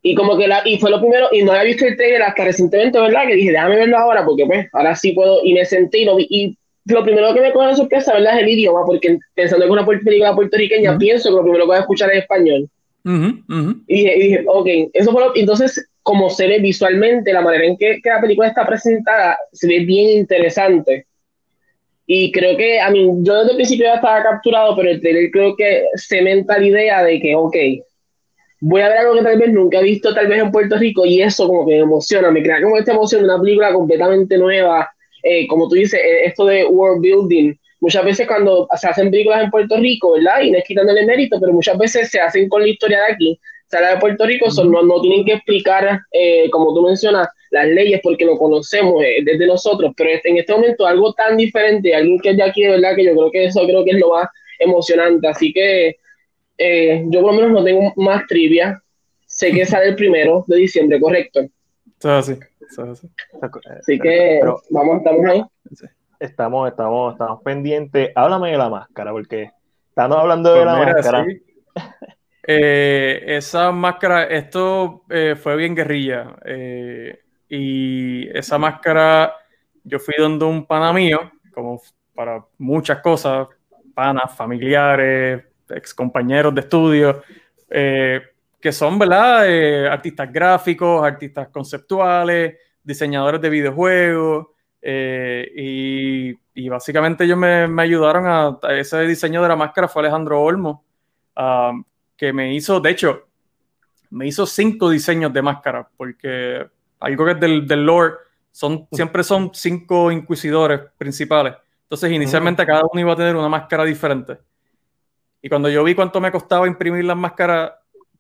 [0.04, 2.44] Y como que la, y fue lo primero, y no había visto el trailer hasta
[2.44, 3.26] recientemente, ¿verdad?
[3.26, 6.18] Que dije, déjame verlo ahora, porque pues, ahora sí puedo, y me sentí, y lo
[6.18, 8.36] vi, y lo primero que me coge de sorpresa, ¿verdad?
[8.36, 11.78] Es el idioma, porque pensando en una película puertorriqueña, pienso que lo primero que voy
[11.78, 12.70] a escuchar es español.
[13.06, 17.66] Y, dije, y, dije, ok, eso fue lo, entonces, como se ve visualmente, la manera
[17.66, 21.06] en que, que, la película está presentada, se ve bien interesante.
[22.06, 25.32] Y creo que, a mí, yo desde el principio ya estaba capturado, pero el trailer
[25.32, 27.56] creo que cementa la idea de que, ok,
[28.66, 31.06] voy a ver algo que tal vez nunca he visto tal vez en Puerto Rico
[31.06, 34.38] y eso como que me emociona, me crea como esta emoción de una película completamente
[34.38, 34.90] nueva,
[35.24, 39.44] eh, como tú dices, eh, esto de world building, muchas veces cuando se hacen películas
[39.44, 40.42] en Puerto Rico, ¿verdad?
[40.42, 43.40] Y no es quitándole mérito, pero muchas veces se hacen con la historia de aquí,
[43.68, 47.68] sale de Puerto Rico, son, no, no, tienen que explicar, eh, como tú mencionas, las
[47.68, 52.32] leyes porque lo conocemos desde nosotros, pero en este momento algo tan diferente, alguien que
[52.32, 54.28] es de aquí, de verdad, que yo creo que eso creo que es lo más
[54.60, 55.98] emocionante, así que
[56.58, 58.82] eh, yo por lo menos no tengo más trivia.
[59.26, 61.42] Sé que sale el primero de diciembre, correcto.
[62.80, 63.10] Así.
[63.80, 65.44] Así que vamos, estamos ahí.
[66.20, 68.12] Estamos, estamos, estamos pendientes.
[68.16, 69.52] Háblame de la máscara, porque
[69.90, 71.26] estamos hablando de la pues máscara.
[72.46, 76.36] Eh, esa máscara, esto eh, fue bien guerrilla.
[77.48, 79.34] y esa máscara,
[79.84, 81.82] yo fui donde un pana mío, como
[82.14, 83.48] para muchas cosas,
[83.94, 87.24] panas, familiares, ex compañeros de estudio,
[87.70, 88.22] eh,
[88.64, 89.44] que son, ¿verdad?
[89.46, 94.48] Eh, artistas gráficos, artistas conceptuales, diseñadores de videojuegos,
[94.82, 95.52] eh,
[96.56, 100.86] y, básicamente ellos me, ayudaron a, ese diseño de la máscara fue Alejandro Olmo,
[101.36, 101.84] um,
[102.16, 103.28] que me hizo, de hecho,
[104.12, 106.66] me hizo cinco diseños de máscara, porque
[107.02, 108.14] algo que es del, del lore,
[108.50, 111.56] son, siempre son cinco inquisidores principales.
[111.82, 114.38] Entonces, inicialmente cada uno iba a tener una máscara diferente.
[115.42, 117.74] Y cuando yo vi cuánto me costaba imprimir las máscaras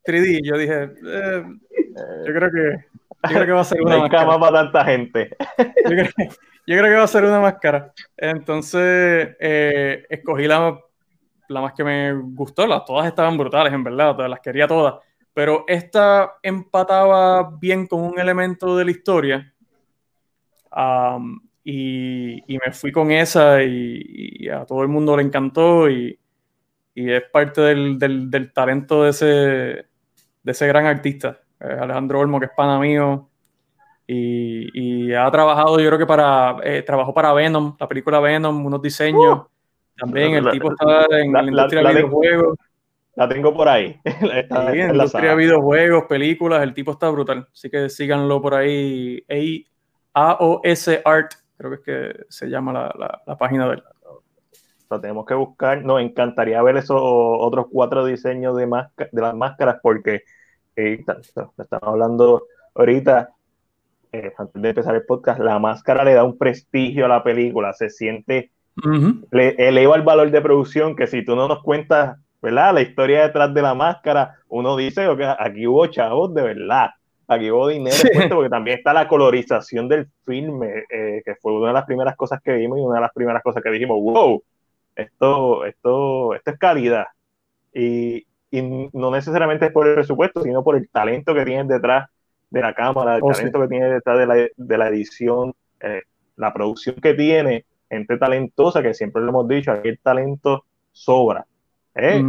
[0.06, 1.44] 3D, yo dije, eh,
[2.26, 2.94] yo creo que
[3.30, 4.26] yo creo que va a ser una máscara.
[4.26, 5.36] cama para tanta gente.
[6.66, 7.94] Yo creo, que va a ser una máscara.
[8.16, 10.80] Entonces, eh, escogí la,
[11.50, 12.66] la más que me gustó.
[12.66, 14.16] Las, todas estaban brutales, en verdad.
[14.16, 14.96] Todas, las quería todas.
[15.34, 19.54] Pero esta empataba bien con un elemento de la historia.
[21.66, 24.02] y, y, me fui con esa y,
[24.40, 25.90] y, a todo el mundo le encantó.
[25.90, 26.18] Y,
[26.96, 29.86] y es parte del, del, talento de ese,
[30.44, 33.30] de ese gran artista, Alejandro Olmo, que es pana mío.
[34.06, 34.68] Y,
[35.08, 38.82] y ha trabajado, yo creo que para, eh, trabajó para Venom, la película Venom, unos
[38.82, 39.40] diseños.
[39.40, 39.48] Uh.
[39.96, 42.58] También el tipo está en la, industria de videojuegos.
[43.16, 44.00] La tengo por ahí.
[44.04, 47.48] Está en la industria de videojuegos, películas, el tipo está brutal.
[47.54, 49.24] Así que síganlo por ahí.
[50.16, 53.84] A-O-S Art, creo que es que se llama la, la página de él
[55.02, 55.84] tenemos que buscar.
[55.84, 58.66] Nos encantaría ver esos otros cuatro diseños de,
[59.12, 60.24] de las máscaras porque
[60.76, 62.44] eh, estamos hablando
[62.76, 63.30] ahorita,
[64.12, 67.74] eh, antes de empezar el podcast, la máscara le da un prestigio a la película,
[67.74, 68.52] se siente,
[69.32, 72.74] le eleva el valor de producción que si tú no nos cuentas, ¿verdad?
[72.74, 76.90] La historia detrás de la máscara, uno dice, que aquí hubo chavos de verdad.
[77.28, 77.96] Aquí hubo dinero
[78.30, 82.42] porque también está la colorización del filme, eh, que fue una de las primeras cosas
[82.42, 84.44] que vimos y una de las primeras cosas que dijimos, wow,
[84.96, 87.06] esto, esto, esto es calidad.
[87.74, 92.10] Y, y, no necesariamente es por el presupuesto, sino por el talento que tiene detrás
[92.50, 96.04] de la cámara, el oh, talento que tiene detrás de la, de la edición, eh,
[96.36, 101.46] la producción que tiene, gente talentosa, que siempre lo hemos dicho, aquí el talento sobra.
[101.96, 102.22] ¿eh?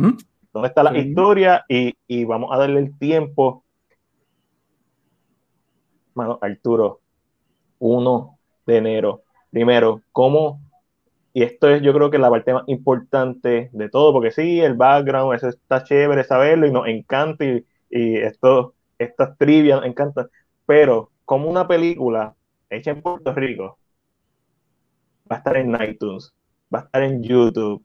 [0.53, 1.65] ¿Dónde está la historia?
[1.69, 3.65] Y, y, vamos a darle el tiempo.
[6.15, 7.01] Bueno, Arturo,
[7.81, 9.23] 1 de enero.
[9.51, 10.61] Primero, ¿cómo
[11.35, 14.75] y esto es yo creo que la parte más importante de todo, porque sí, el
[14.75, 20.29] background, eso está chévere saberlo y nos encanta y, y esto, estas trivias nos encantan,
[20.65, 22.35] pero como una película
[22.71, 23.79] hecha en Puerto Rico
[25.31, 26.33] va a estar en iTunes,
[26.73, 27.85] va a estar en YouTube,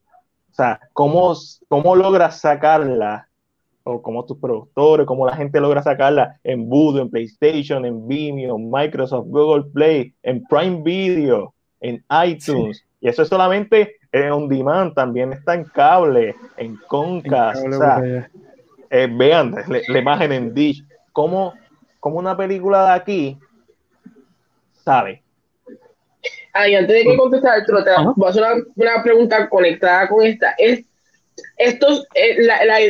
[0.52, 1.34] o sea, ¿cómo,
[1.68, 3.30] cómo logras sacarla?
[3.84, 8.60] O como tus productores, cómo la gente logra sacarla en Voodoo, en PlayStation, en Vimeo,
[8.60, 12.86] Microsoft, Google Play, en Prime Video, en iTunes.
[13.02, 18.02] Y eso es solamente en on demand, también está en cable, en o sea,
[18.90, 19.56] eh, vean
[19.88, 20.84] la, imagen en Dish.
[21.14, 21.54] ¿Cómo,
[22.00, 23.38] como una película de aquí
[24.84, 25.22] sabe.
[26.68, 27.84] Y antes de que contestar, te voy
[28.26, 28.44] a hacer
[28.76, 30.56] una, pregunta conectada con esta.
[30.58, 30.84] Es,
[31.58, 32.38] esto, eh,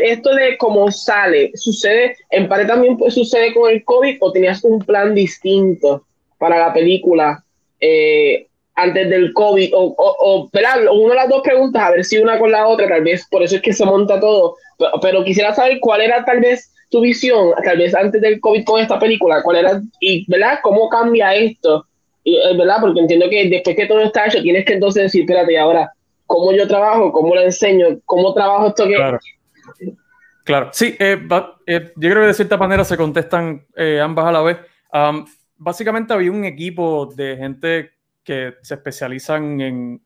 [0.03, 4.79] esto de cómo sale, ¿sucede, en parte también sucede con el COVID o tenías un
[4.79, 6.05] plan distinto
[6.39, 7.43] para la película
[7.79, 8.47] eh,
[8.79, 9.71] antes del COVID?
[9.75, 13.03] O, o, Una de las dos preguntas, a ver si una con la otra, tal
[13.03, 14.55] vez por eso es que se monta todo,
[15.01, 18.79] pero, quisiera saber cuál era tal vez tu visión, tal vez antes del COVID con
[18.79, 20.59] esta película, cuál era, y ¿verdad?
[20.63, 21.85] ¿Cómo cambia esto?
[22.25, 22.77] Eh, ¿Verdad?
[22.81, 25.91] Porque entiendo que después que todo está hecho, tienes que entonces decir, espérate, ahora,
[26.25, 27.11] ¿cómo yo trabajo?
[27.11, 27.99] ¿Cómo lo enseño?
[28.05, 28.95] ¿Cómo trabajo esto que...
[28.95, 29.19] Claro.
[30.45, 31.19] Claro, sí, eh,
[31.67, 33.67] eh, yo creo que de cierta manera se contestan
[34.01, 34.57] ambas a la vez.
[35.57, 37.91] básicamente había un equipo de gente
[38.29, 40.01] que se especializan en,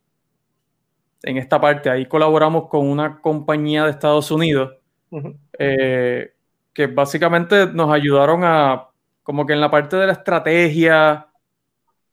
[1.24, 1.90] en esta parte.
[1.90, 4.78] Ahí colaboramos con una compañía de Estados Unidos
[5.12, 8.88] que básicamente nos ayudaron a,
[9.24, 11.28] como que en la parte de la estrategia,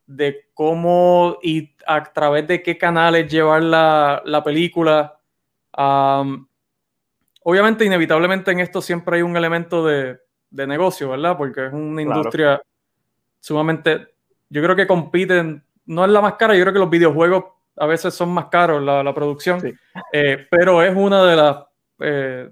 [0.05, 5.17] de cómo y a través de qué canales llevar la, la película.
[7.43, 10.19] obviamente, inevitablemente en esto siempre hay un elemento de,
[10.49, 11.37] de negocio, ¿verdad?
[11.37, 12.61] Porque es una industria
[13.39, 14.09] sumamente,
[14.49, 17.45] yo creo que compiten, no es la más cara, yo creo que los videojuegos
[17.77, 19.61] a veces son más caros la, la producción,
[20.11, 21.57] eh, pero es una de las...
[21.99, 22.49] Eh,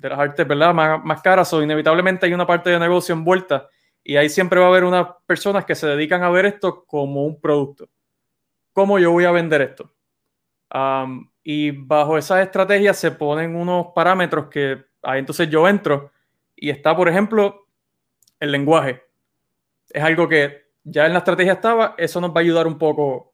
[0.00, 0.72] de las artes, ¿verdad?
[0.72, 3.68] Más, más caras, o inevitablemente hay una parte de negocio envuelta
[4.02, 7.24] y ahí siempre va a haber unas personas que se dedican a ver esto como
[7.24, 7.88] un producto.
[8.72, 9.92] ¿Cómo yo voy a vender esto?
[11.42, 16.12] y bajo esas estrategias se ponen unos parámetros que ahí entonces yo entro
[16.54, 17.66] y está, por ejemplo,
[18.38, 19.02] el lenguaje.
[19.88, 23.32] Es algo que ya en la estrategia estaba, eso nos va a ayudar un poco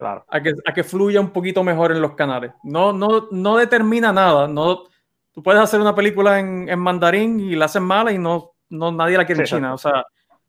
[0.00, 2.52] a, que, a que fluya un poquito mejor en los canales.
[2.62, 4.84] No, no, no determina nada, no,
[5.32, 9.16] tú puedes hacer una película en, mandarín y la hacen mala y no, no nadie
[9.16, 9.74] la quiere en China.
[9.74, 10.04] O sea,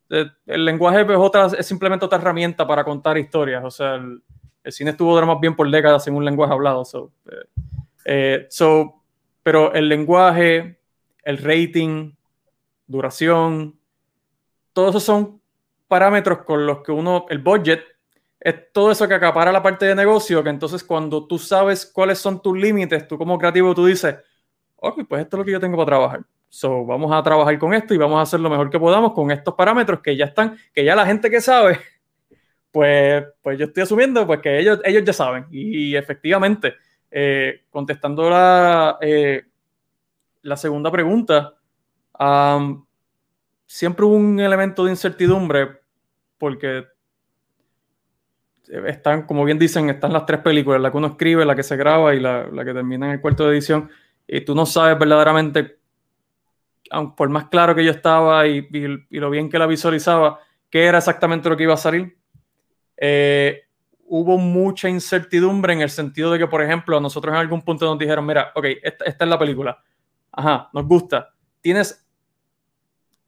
[0.09, 3.63] eh, el, lenguaje es, otra, es simplemente otra herramienta para contar historias.
[3.63, 4.21] O sea, el,
[4.71, 6.83] cine estuvo más bien por décadas en un lenguaje hablado.
[6.83, 7.35] Eh,
[8.05, 9.01] eh, so,
[9.43, 10.79] pero el lenguaje,
[11.23, 12.13] el rating,
[12.87, 13.79] duración,
[14.73, 15.40] todos esos son
[15.91, 17.83] parámetros con los que uno, el budget,
[18.39, 22.17] es todo eso que acapara la parte de negocio, que entonces cuando tú sabes cuáles
[22.17, 24.15] son tus límites, tú como creativo, tú dices,
[24.77, 26.21] ok, pues esto es lo que yo tengo para trabajar.
[26.47, 29.31] So, vamos a trabajar con esto y vamos a hacer lo mejor que podamos con
[29.31, 31.77] estos parámetros que ya están, que ya la gente que sabe,
[32.71, 35.45] pues, pues yo estoy asumiendo pues que ellos, ellos ya saben.
[35.51, 36.75] Y, efectivamente,
[37.11, 39.43] eh, contestando la, eh,
[40.43, 41.53] la segunda pregunta,
[43.65, 45.80] siempre hubo un elemento de incertidumbre
[46.41, 46.87] porque
[48.87, 51.77] están, como bien dicen, están las tres películas, la que uno escribe, la que se
[51.77, 53.91] graba y la, que termina en el cuarto de edición
[54.27, 55.77] y tú no sabes verdaderamente,
[57.15, 58.67] por más claro que yo estaba y,
[59.11, 60.39] lo bien que la visualizaba,
[60.71, 62.17] qué era exactamente lo que iba a salir.
[62.97, 63.61] Eh,
[64.05, 67.99] hubo mucha incertidumbre en el sentido de que, por ejemplo, nosotros en algún punto nos
[67.99, 69.81] dijeron, mira, ok, esta, es la película.
[70.31, 71.33] Ajá, nos gusta.
[71.61, 72.07] Tienes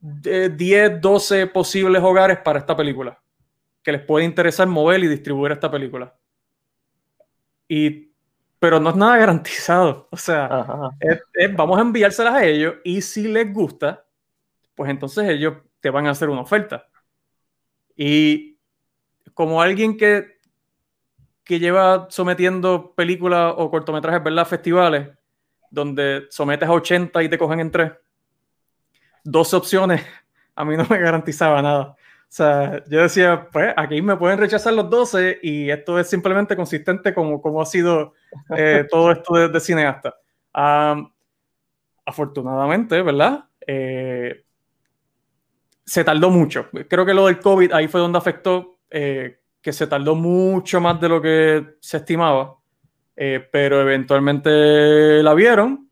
[0.03, 3.17] 10, 12 posibles hogares para esta película
[3.81, 6.15] que les puede interesar mover y distribuir esta película.
[7.67, 8.11] Y
[8.59, 10.07] pero no es nada garantizado.
[10.09, 10.47] O sea,
[11.53, 14.05] vamos a enviárselas a ellos y si les gusta,
[14.73, 16.87] pues entonces ellos te van a hacer una oferta.
[17.97, 18.57] Y
[19.33, 20.39] como alguien que,
[21.43, 24.47] que lleva sometiendo películas o cortometrajes, ¿verdad?
[24.47, 25.09] Festivales,
[25.69, 27.91] donde sometes a 80 y te cogen en tres,
[29.23, 30.05] dos opciones,
[30.55, 31.95] a mí no me garantizaba nada.
[32.33, 36.55] O sea, yo decía, pues aquí me pueden rechazar los 12 y esto es simplemente
[36.55, 38.13] consistente como, como ha sido
[38.57, 40.15] eh, todo esto de, cineasta.
[42.03, 43.45] afortunadamente, ¿verdad?
[43.67, 44.43] Eh,
[45.85, 46.69] se tardó mucho.
[46.89, 50.99] Creo que lo del COVID ahí fue donde afectó, eh, que se tardó mucho más
[50.99, 52.57] de lo que se estimaba,
[53.15, 55.87] pero eventualmente la vieron.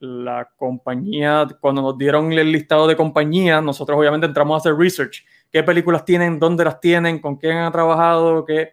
[0.00, 5.26] La compañía, cuando nos dieron el listado de compañías, nosotros obviamente entramos a hacer research.
[5.52, 8.72] Qué películas tienen, dónde las tienen, con quién han trabajado, qué.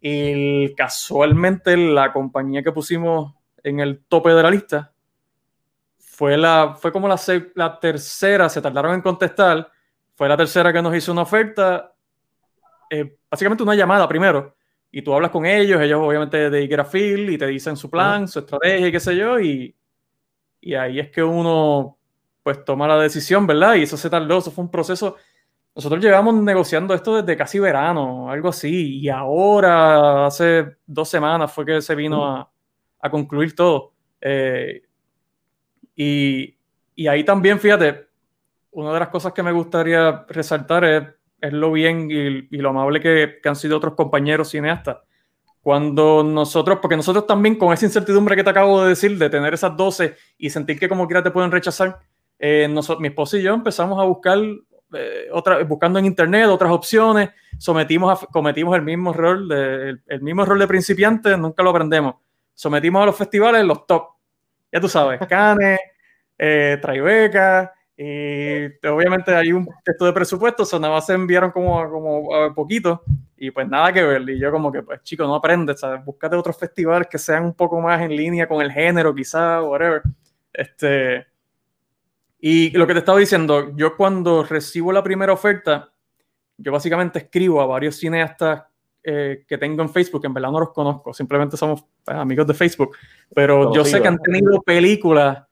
[0.00, 4.92] Y casualmente la compañía que pusimos en el tope de la lista
[5.98, 7.20] fue, la, fue como la,
[7.54, 9.70] la tercera, se tardaron en contestar,
[10.16, 11.94] fue la tercera que nos hizo una oferta,
[12.90, 14.56] eh, básicamente una llamada primero,
[14.90, 18.40] y tú hablas con ellos, ellos obviamente de Igrafil y te dicen su plan, su
[18.40, 19.76] estrategia y qué sé yo, y,
[20.70, 21.98] y ahí es que uno
[22.42, 23.74] pues toma la decisión, ¿verdad?
[23.74, 25.16] Y eso se tardó, eso fue un proceso
[25.76, 31.66] nosotros llevamos negociando esto desde casi verano, algo así, y ahora, hace dos semanas, fue
[31.66, 32.50] que se vino a,
[33.10, 33.92] concluir todo.
[34.20, 34.82] Eh,
[35.94, 36.56] y,
[37.06, 38.06] ahí también, fíjate,
[38.70, 41.04] una de las cosas que me gustaría resaltar es,
[41.42, 44.96] es lo bien y, y lo amable que, que, han sido otros compañeros cineastas.
[45.66, 49.52] Cuando nosotros, porque nosotros también con esa incertidumbre que te acabo de decir, de tener
[49.52, 51.98] esas 12 y sentir que como quiera te pueden rechazar,
[52.38, 54.38] eh, nosotros, mi esposa y yo empezamos a buscar,
[54.92, 60.22] eh, otra, buscando en internet otras opciones, sometimos a, cometimos el mismo error, de, el,
[60.22, 62.14] mismo error de principiante, nunca lo aprendemos.
[62.54, 64.06] Sometimos a los festivales los top.
[64.70, 65.80] Ya tú sabes, Cannes,
[66.38, 66.78] eh,
[67.98, 72.34] y obviamente hay un texto de presupuesto, o sea, nada más se enviaron como, como
[72.34, 73.02] a poquito
[73.38, 74.28] y pues nada que ver.
[74.28, 76.04] Y yo como que, pues chico, no aprendes, ¿sabes?
[76.04, 80.02] Búscate otros festivales que sean un poco más en línea con el género, quizá, whatever.
[80.52, 81.26] Este,
[82.38, 85.90] y lo que te estaba diciendo, yo cuando recibo la primera oferta,
[86.58, 88.64] yo básicamente escribo a varios cineastas
[89.02, 92.54] eh, que tengo en Facebook, en verdad no los conozco, simplemente somos pues, amigos de
[92.54, 92.96] Facebook,
[93.34, 95.46] pero yo sé que han tenido películas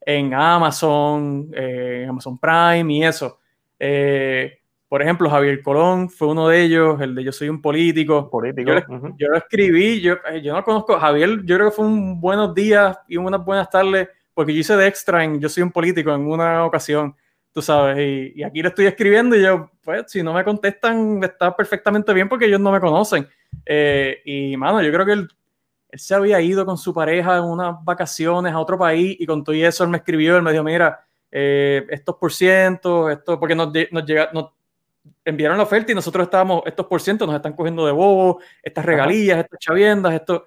[0.00, 3.38] en Amazon, eh, Amazon Prime y eso.
[3.78, 4.58] Eh,
[4.88, 8.30] por ejemplo, Javier Colón fue uno de ellos, el de Yo soy un político.
[8.30, 8.70] político.
[8.72, 9.14] Yo, uh -huh.
[9.18, 12.54] yo, lo escribí, yo, eh, yo no conozco Javier, yo creo que fue un buenos
[12.54, 16.14] días y unas buenas tardes, porque yo hice de extra en Yo soy un político
[16.14, 17.14] en una ocasión,
[17.52, 21.22] tú sabes, y, y aquí le estoy escribiendo y yo, pues, si no me contestan,
[21.22, 23.26] está perfectamente bien porque ellos no me conocen.
[23.66, 25.28] Eh, y, mano, yo creo que él,
[25.90, 29.42] él se había ido con su pareja en unas vacaciones a otro país y con
[29.42, 33.54] todo eso él me escribió, él me dijo, mira, eh, estos por cientos, esto, porque
[33.54, 34.50] nos, nos, llega, nos
[35.24, 38.84] enviaron la oferta y nosotros estábamos, estos por cientos nos están cogiendo de bobo, estas
[38.84, 39.40] regalías, Ajá.
[39.42, 40.46] estas chaviendas, esto.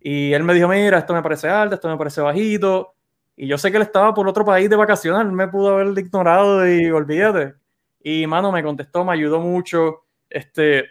[0.00, 2.94] Y él me dijo, mira, esto me parece alto, esto me parece bajito.
[3.36, 5.98] Y yo sé que él estaba por otro país de vacaciones, él me pudo haber
[5.98, 7.54] ignorado y olvídate.
[8.02, 10.04] Y, mano, me contestó, me ayudó mucho.
[10.28, 10.86] Este,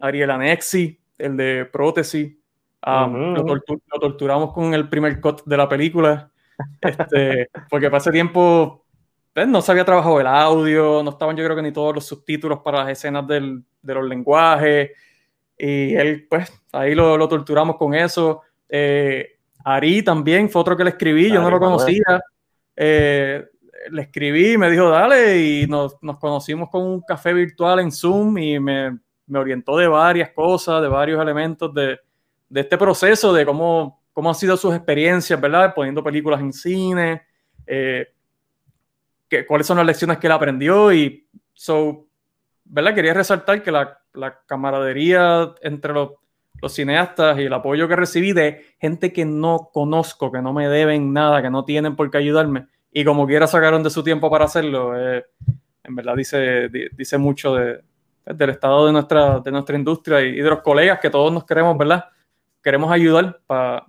[0.00, 2.36] Ariel Anexi, el de prótesis,
[2.86, 3.36] um, uh -huh.
[3.36, 6.30] lo, tortur lo, torturamos con el primer cut de la película.
[6.80, 8.84] Este, porque para ese tiempo
[9.34, 12.06] pues, no se había trabajado el audio, no estaban yo creo que ni todos los
[12.06, 14.90] subtítulos para las escenas del, de los lenguajes.
[15.58, 18.42] Y él, pues, ahí lo, lo torturamos con eso.
[18.68, 22.22] Eh, Ari también fue otro que le escribí, yo no lo conocía.
[22.76, 23.44] Eh,
[23.90, 28.38] le escribí, me dijo, dale, y nos, nos, conocimos con un café virtual en Zoom
[28.38, 31.98] y me, me orientó de varias cosas, de varios elementos de,
[32.48, 35.74] de este proceso, de cómo, cómo han sido sus experiencias, ¿verdad?
[35.74, 37.22] Poniendo películas en cine,
[37.66, 38.08] eh,
[39.28, 42.06] que, cuáles son las lecciones que él aprendió y, so,
[42.64, 42.94] ¿verdad?
[42.94, 46.12] Quería resaltar que la, la camaradería entre los
[46.62, 50.68] los cineastas y el apoyo que recibí de gente que no conozco, que no me
[50.68, 54.30] deben nada, que no tienen por qué ayudarme y como quiera sacaron de su tiempo
[54.30, 55.26] para hacerlo, eh,
[55.84, 57.82] en verdad dice, dice mucho de,
[58.24, 61.44] del estado de nuestra, de nuestra industria y, y, de los colegas que todos nos
[61.44, 62.06] queremos, ¿verdad?
[62.66, 63.86] Queremos ayudar para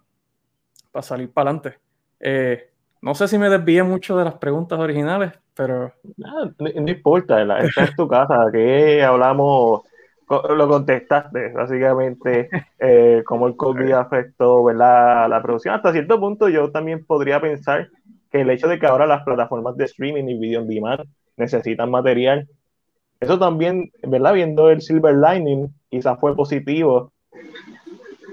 [0.91, 1.79] pa salir para adelante.
[2.19, 2.69] Eh,
[3.01, 5.93] no sé si me desvié mucho de las preguntas originales, pero...
[6.15, 6.53] No,
[6.87, 9.81] importa, esta es tu casa, que hablamos
[10.29, 15.27] lo contestaste, básicamente, eh, cómo el COVID afectó ¿verdad?
[15.27, 15.73] la producción.
[15.73, 17.89] Hasta cierto punto yo también podría pensar
[18.29, 21.01] que el hecho de que ahora las plataformas de streaming y video on demand
[21.35, 22.47] necesitan material,
[23.19, 24.33] eso también, ¿verdad?
[24.33, 27.11] Viendo el silver lining, quizás fue positivo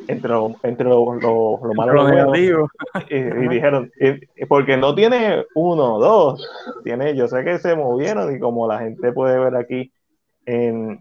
[0.09, 2.69] entre lo, entre lo, lo, lo malo lo negativo.
[3.09, 6.49] Y, y dijeron, y, porque no tiene uno, dos,
[6.83, 9.93] tiene, yo sé que se movieron y como la gente puede ver aquí
[10.47, 11.01] en,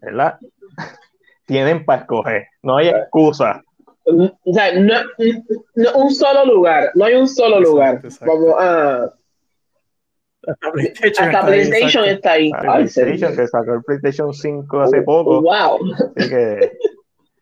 [0.00, 0.38] ¿verdad?
[1.46, 3.62] Tienen para escoger, no hay excusa.
[4.04, 4.94] O sea, no,
[5.74, 8.00] no, un solo lugar, no hay un solo exacto, lugar.
[8.04, 8.26] Exacto.
[8.26, 9.12] Como, ah,
[10.46, 12.46] hasta PlayStation, hasta PlayStation está ahí.
[12.46, 12.84] Está ahí.
[12.84, 15.42] PlayStation, que sacó el PlayStation 5 hace poco.
[15.42, 15.78] Wow.
[16.16, 16.72] Así que,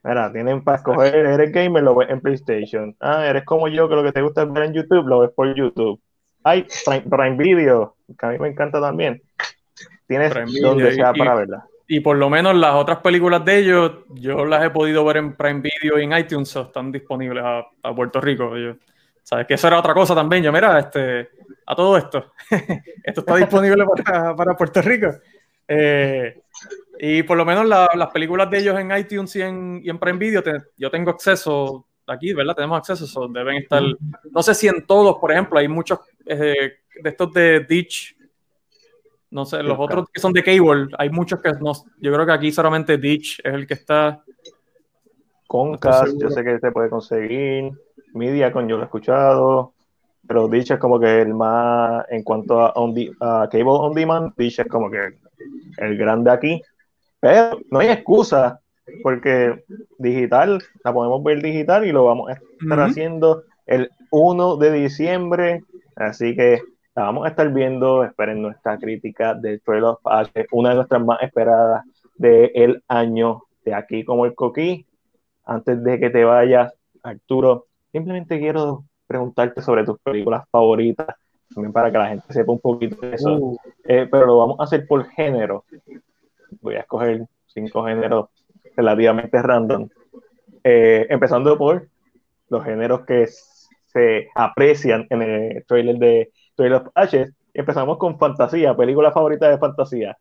[0.05, 2.97] mira, tienen para escoger, eres gamer, lo ves en PlayStation.
[3.01, 5.31] Ah, eres como yo, que lo que te gusta es ver en YouTube, lo ves
[5.35, 6.01] por YouTube.
[6.45, 9.23] Hay Prime, Prime Video, que a mí me encanta también.
[10.07, 13.93] Tienes donde sea y, para verla y por lo menos las otras películas de ellos,
[14.11, 17.63] yo las he podido ver en Prime Video y en iTunes, so están disponibles a,
[17.83, 18.57] a Puerto Rico.
[18.57, 18.75] Yo,
[19.23, 19.47] ¿Sabes?
[19.47, 20.43] Que eso era otra cosa también.
[20.43, 21.29] Yo, mira, este,
[21.67, 22.33] a todo esto,
[23.05, 25.09] esto está disponible para, para Puerto Rico.
[25.67, 26.43] Eh,
[26.99, 29.99] y por lo menos la, las películas de ellos en iTunes y en, y en
[29.99, 32.55] Prime Video, te, yo tengo acceso aquí, ¿verdad?
[32.55, 33.83] Tenemos acceso, so deben estar,
[34.31, 38.15] no sé si en todos, por ejemplo, hay muchos eh, de estos de Ditch
[39.35, 41.73] no sé, los otros que son de cable, hay muchos que no.
[41.99, 44.23] Yo creo que aquí solamente Ditch es el que está.
[45.49, 47.73] Concast, yo sé que se puede conseguir.
[48.13, 49.73] Mediacon, yo lo he escuchado.
[50.25, 52.05] Pero Ditch es como que el más.
[52.11, 55.19] En cuanto a, on the, a cable on demand, Ditch es como que
[55.79, 56.63] el grande aquí.
[57.21, 58.61] Pero no hay excusa,
[59.03, 59.65] porque
[59.99, 62.45] digital, la podemos ver digital y lo vamos a estar
[62.79, 62.91] uh -huh.
[62.91, 65.63] haciendo el 1 de diciembre.
[65.97, 66.61] Así que
[66.95, 71.05] la vamos a estar viendo, esperen nuestra crítica de Trail of Ashes, una de nuestras
[71.05, 71.85] más esperadas
[72.17, 74.87] del año de aquí como el coquí.
[75.45, 76.73] Antes de que te vayas,
[77.03, 81.09] Arturo, simplemente quiero preguntarte sobre tus películas favoritas,
[81.55, 83.37] también para que la gente sepa un poquito de eso.
[83.37, 83.57] Uh.
[83.85, 85.65] Eh, pero lo vamos a hacer por género.
[86.61, 88.29] Voy a escoger cinco géneros
[88.77, 89.89] relativamente random.
[90.63, 91.89] Eh, empezando por
[92.49, 93.27] los géneros que
[93.87, 97.33] se aprecian en el trailer de Trailer of Ashes.
[97.53, 100.19] Empezamos con fantasía, película favorita de fantasía.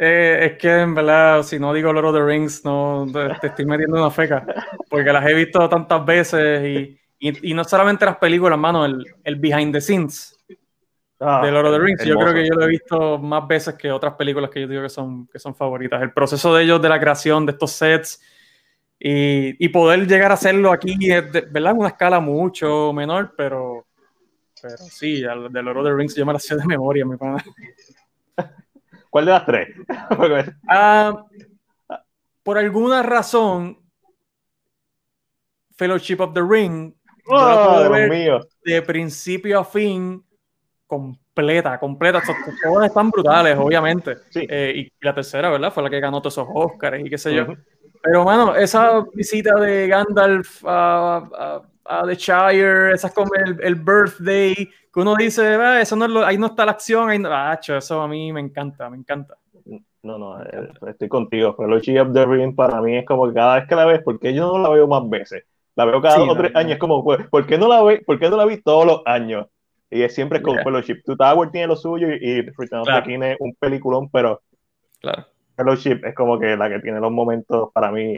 [0.00, 3.66] Eh, es que en verdad, si no digo Lord of the Rings, no te, estoy
[3.66, 4.46] metiendo una feca,
[4.88, 9.36] porque las he visto tantas veces y, y, no solamente las películas, mano, el, el
[9.36, 10.38] behind the scenes
[11.20, 12.04] ah, de Lord of the Rings.
[12.04, 14.82] Yo creo que yo lo he visto más veces que otras películas que yo digo
[14.82, 16.00] que son, que son favoritas.
[16.00, 18.22] El proceso de ellos, de la creación de estos sets
[18.98, 21.72] y, y poder llegar a hacerlo aquí, ¿verdad?
[21.72, 23.86] En una escala mucho menor, pero,
[24.60, 27.44] pero sí, de Lord of the Rings yo me la sé de memoria, mi pana.
[29.10, 29.68] ¿Cuál de las tres?
[30.68, 31.24] Ah,
[32.42, 33.78] por alguna razón,
[35.76, 36.94] Fellowship of the Ring,
[37.28, 38.40] oh, mío.
[38.64, 40.24] de principio a fin,
[40.86, 42.22] completa, completa.
[42.62, 44.16] Todas están brutales, obviamente.
[44.34, 45.72] Eh, y la tercera, ¿verdad?
[45.72, 47.46] Fue la que ganó todos esos Oscars y qué sé yo.
[48.02, 54.54] Pero, mano, esa visita de Gandalf a, a, The Shire, esas como el, el, birthday,
[54.54, 58.00] que uno dice, ah, eso no ahí no está la acción, ahí no, ah, eso
[58.00, 59.36] a mí me encanta, me encanta.
[60.02, 61.54] No, no, eh, estoy contigo.
[61.54, 64.46] Fellowship of the Ring para mí es como cada vez que la ves, porque yo
[64.46, 65.44] no la veo más veces.
[65.78, 68.18] La veo cada dos o tres años, es como, ¿por qué no la ve, ¿por
[68.18, 69.46] qué no la vi todos los años?
[69.88, 71.02] Y es siempre con Fellowship.
[71.04, 74.42] Two Tower tiene lo suyo y, y Return of the King es un peliculón, pero
[75.00, 75.26] claro.
[75.56, 78.16] Fellowship es como que la que tiene los momentos para mí.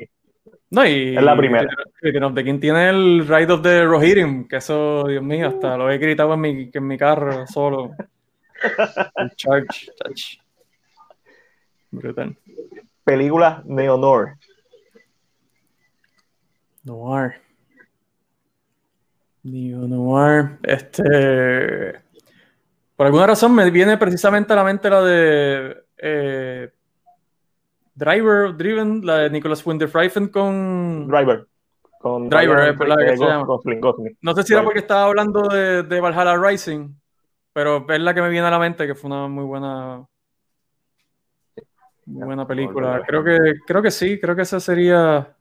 [0.71, 1.69] No, y es la primera.
[2.01, 5.77] Return of the King tiene el Ride of the Rohirrim, que eso, Dios mío, hasta
[5.77, 7.91] lo he gritado en mi, en mi carro solo.
[9.17, 10.39] el charge, charge.
[11.91, 12.35] Brutal.
[13.05, 14.37] Película Neo-Noir.
[16.85, 17.50] Noir.
[19.43, 20.59] Neo Noir.
[20.63, 22.01] Este.
[22.97, 25.85] Por alguna razón me viene precisamente a la mente la de.
[25.97, 26.71] Eh,
[27.95, 31.07] Driver, Driven, la de Nicholas Winterfreifen con.
[31.09, 31.47] Driver.
[32.01, 32.75] Con Driver,
[34.23, 36.95] No sé si era porque estaba hablando de, de, Valhalla Rising,
[37.53, 40.07] pero es la que me viene a la mente, que fue una muy buena.
[42.07, 43.03] Muy buena película.
[43.07, 45.37] Creo que, creo que sí, creo que esa sería.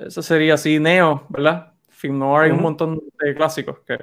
[0.00, 1.72] Eso sería así, Neo, ¿verdad?
[1.88, 3.96] Film noir hay un montón de clásicos que,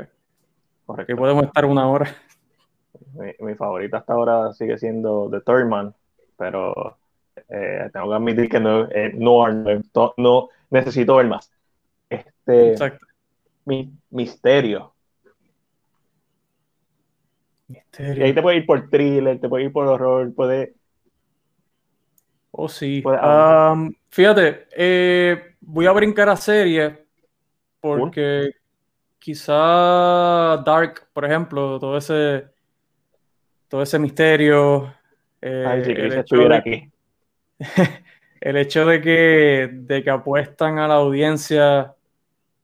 [1.05, 2.15] que podemos estar una hora.
[3.39, 5.93] Mi, favorita hasta ahora sigue siendo The Third Man,
[6.37, 6.97] pero
[7.49, 11.51] eh, tengo que admitir que no, eh, no, necesito ver más.
[12.09, 13.05] Este, Exacto.
[13.65, 14.93] Mi, misterio.
[17.67, 18.23] Misterio.
[18.23, 20.73] Y ahí te puede ir por thriller, te puede ir por horror, puede.
[22.51, 23.03] Oh, sí.
[23.05, 26.93] Um, fíjate, eh, voy a brincar a series
[27.79, 28.51] porque
[29.19, 32.47] quizá Dark, por ejemplo, todo ese
[33.67, 34.93] todo ese misterio.
[35.41, 36.91] Eh, el, hecho de, aquí.
[38.41, 41.95] el hecho de que, de que apuestan a la audiencia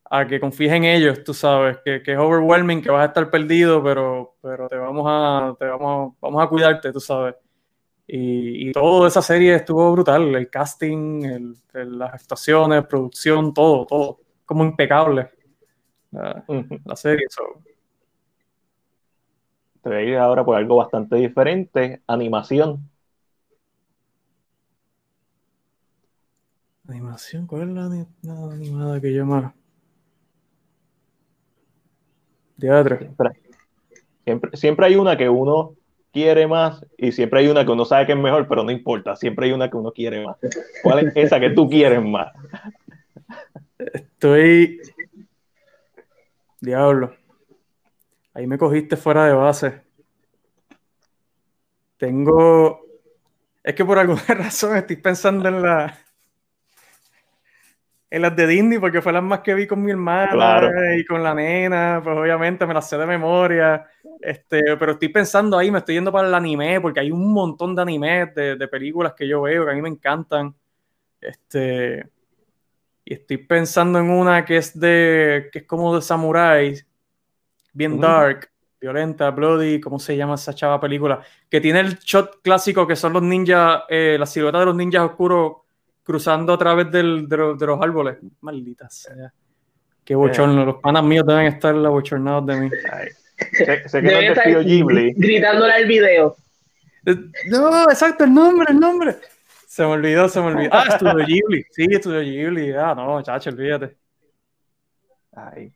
[0.08, 3.30] a que confíes en ellos, tú sabes, que, que, es overwhelming, que vas a estar
[3.30, 7.36] perdido, pero, pero te vamos a, te vamos, vamos a cuidarte, tú sabes.
[8.08, 14.64] Y, y toda esa serie estuvo brutal, el casting, las actuaciones, producción, todo, todo, como
[14.64, 15.32] impecable.
[16.12, 17.26] La, serie.
[19.82, 22.90] Te voy a ir ahora por algo bastante diferente, animación.
[26.88, 27.68] Animación, ¿cuál es
[28.24, 29.56] la, animada que llama?
[32.58, 32.98] Teatro.
[34.24, 35.76] siempre, siempre hay una que uno
[36.16, 39.18] quiere más y siempre hay una que uno sabe que es mejor, pero no importa,
[39.18, 40.38] siempre hay una que uno quiere más.
[40.82, 42.32] ¿Cuál es esa que tú quieres más?
[43.78, 44.80] Estoy...
[46.62, 47.14] Diablo.
[48.34, 49.82] Ahí me cogiste fuera de base.
[51.98, 52.80] Tengo...
[53.62, 56.00] Es que por alguna razón estoy pensando en la
[58.16, 61.22] en las de Disney, porque fue las más que vi con mi hermana y con
[61.22, 63.86] la nena, pues obviamente me las sé de memoria.
[64.22, 67.76] Este, pero estoy pensando ahí, me estoy yendo para el anime, porque hay un montón
[67.76, 70.56] de animes, de, películas que yo veo que a mí me encantan.
[71.20, 72.08] Este,
[73.04, 76.88] y estoy pensando en una que es de, que es como de samuráis,
[77.74, 78.50] bien dark,
[78.80, 81.20] violenta, bloody, ¿cómo se llama esa chava película?
[81.50, 85.02] Que tiene el shot clásico que son los ninjas, eh, la silueta de los ninjas
[85.02, 85.65] oscuros
[86.06, 88.18] cruzando a través del, de, los, árboles.
[88.40, 89.34] Maldita sea.
[90.06, 92.70] Qué bochorno, los panas míos deben estar bochornados de mí.
[93.52, 95.14] Sé, sé, que no es de Ghibli.
[95.18, 96.38] Gritándole al video.
[97.06, 97.16] Eh,
[97.48, 99.18] no, exacto, el nombre, el nombre.
[99.68, 100.70] Se me olvidó, se me olvidó.
[100.72, 101.66] Ah, Estudio Ghibli.
[101.72, 102.72] Sí, Estudio Ghibli.
[102.74, 103.98] Ah, no, chacho, olvídate.
[105.34, 105.74] Ay.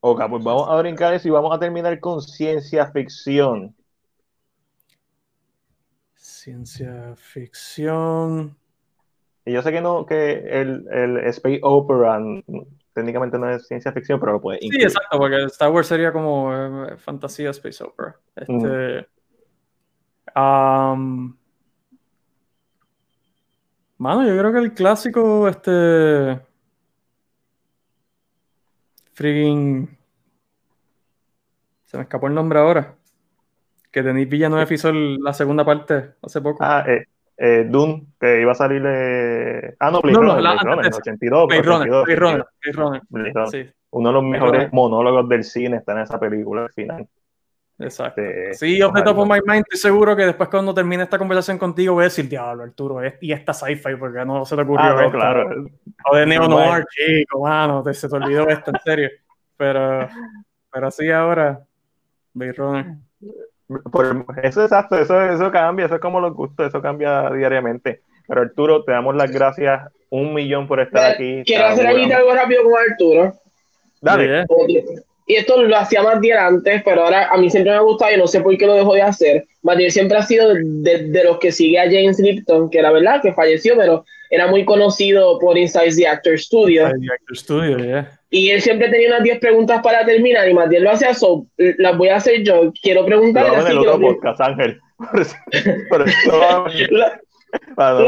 [0.00, 3.74] Ok, pues vamos a brincar eso y vamos a terminar con ciencia ficción.
[6.48, 8.56] Ciencia ficción.
[9.44, 12.18] Y yo sé que no, que el, el Space Opera
[12.94, 14.90] técnicamente no es ciencia ficción, pero lo puede incluir.
[14.90, 18.16] Sí, exacto, porque Star Wars sería como eh, fantasía Space Opera.
[18.34, 19.06] Este.
[23.98, 26.40] mano, yo creo que el clásico, este.
[29.12, 29.98] Freaking.
[31.84, 32.97] Se me escapó el nombre ahora.
[33.90, 36.58] Que Denis Villeneuve hizo la segunda parte hace poco.
[36.60, 37.04] Ah, eh,
[37.36, 38.82] eh, Dune, que iba a salir.
[38.86, 39.76] Eh...
[39.78, 41.46] Ah, no, Blade no, Runner, no, Blade 82.
[41.48, 43.70] Blade Runner, Runner, Sí.
[43.90, 47.08] Uno de los mejores monólogos del cine está en esa película al final.
[47.78, 48.20] Exacto.
[48.20, 51.16] Este, sí, off the top of my mind, estoy seguro que después cuando termine esta
[51.16, 54.84] conversación contigo voy a decir, diablo, Arturo, y esta sci-fi, porque no se te ocurrió
[54.84, 55.66] ah, no, claro.
[56.10, 59.10] O de Neo Noir, chico, mano, te, se te olvidó esto, en serio.
[59.56, 60.08] Pero,
[60.72, 61.60] pero sí, ahora,
[62.34, 62.96] Blade Runner.
[63.68, 68.02] Por, eso es exacto, eso, eso cambia, eso es como los gustos, eso cambia diariamente.
[68.26, 71.42] Pero Arturo, te damos las gracias un millón por estar aquí.
[71.44, 73.34] Quiero hacer algo rápido con Arturo.
[74.00, 74.46] Dale
[75.28, 78.16] y esto lo hacía Matiel antes, pero ahora a mí siempre me ha gustado y
[78.16, 79.44] no sé por qué lo dejó de hacer.
[79.62, 83.34] Matiel siempre ha sido de, los que sigue a James Lipton, que era verdad que
[83.34, 86.86] falleció, pero era muy conocido por Inside the Actor Studio.
[86.86, 88.18] Inside the Actor Studio, yeah.
[88.30, 91.98] Y él siempre tenía unas 10 preguntas para terminar y Matiel lo hacía, so, las
[91.98, 92.72] voy a hacer yo.
[92.82, 93.74] Quiero preguntarle así.
[93.74, 94.80] Lo otro podcast, Ángel.
[95.90, 96.16] Por eso,
[97.76, 98.04] para no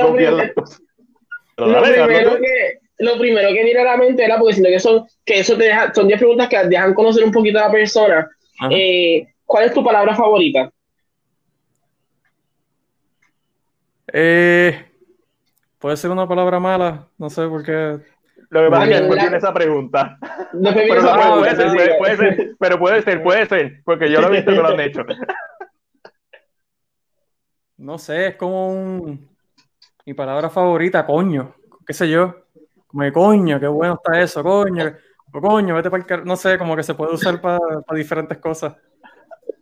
[1.69, 5.07] lo primero que lo primero que viene a la mente era porque siento que son
[5.25, 8.29] que eso te deja, son 10 preguntas que dejan conocer un poquito a la persona.
[8.71, 10.71] Eh, ¿Cuál es tu palabra favorita?
[14.13, 14.85] Eh,
[15.79, 17.99] puede ser una palabra mala, no sé por qué.
[18.51, 20.19] Lo que pasa es que después tiene esa pregunta.
[20.53, 24.11] No pero, esa pregunta, puede, ser, puede, puede, ser, pero puede ser, puede ser, porque
[24.11, 25.03] yo lo he visto que lo han hecho.
[27.77, 29.31] No sé, es como un...
[30.05, 31.55] mi palabra favorita, coño,
[31.87, 32.40] qué sé yo.
[32.91, 34.93] Como coño, qué bueno está eso, coño,
[35.33, 37.61] o coño, vete para el No sé, como que se puede usar para,
[37.95, 38.75] diferentes cosas.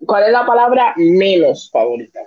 [0.07, 2.21] ¿Cuál es la palabra menos favorita?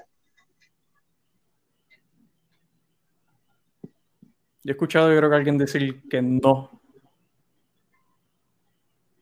[4.63, 6.69] Yo he escuchado, yo creo que alguien decir que no.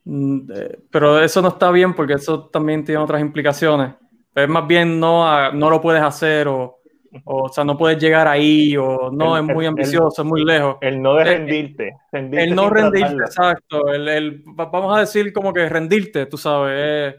[0.03, 3.93] Mm, eh, pero eso no está bien porque eso también tiene otras implicaciones.
[4.35, 6.78] es más bien no, no lo puedes hacer o
[7.25, 10.77] o, sea, no puedes llegar ahí, o no, es muy ambicioso, es muy lejos.
[10.81, 11.97] El no de eh, rendirte.
[12.11, 13.87] el no rendirte, exacto.
[13.91, 17.15] El, vamos a decir como que rendirte, tú sabes, eh,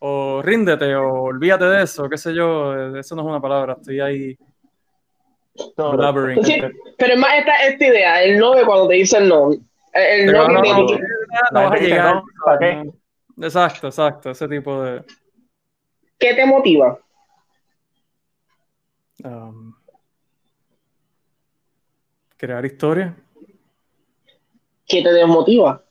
[0.00, 3.76] o ríndete, o olvídate de eso, qué sé yo, eh, eso no es una palabra,
[3.78, 4.36] estoy ahí.
[6.42, 6.62] sí,
[6.98, 9.50] pero es más esta, esta idea, el no de cuando te dicen no.
[9.92, 10.86] El no, no, no,
[11.52, 12.22] no, vas a llegar.
[13.40, 15.02] Exacto, exacto, ese tipo de.
[16.18, 16.98] ¿Qué te motiva?
[19.24, 19.74] Um,
[22.36, 23.16] crear historia.
[24.86, 25.82] ¿Qué te desmotiva?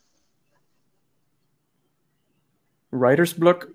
[2.92, 3.70] Writer's block.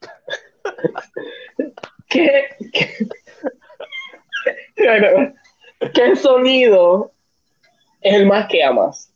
[2.08, 3.08] ¿Qué, qué,
[5.94, 7.12] ¿Qué sonido
[8.00, 9.12] es el más que amas?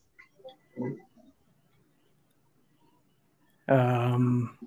[3.68, 4.57] Um,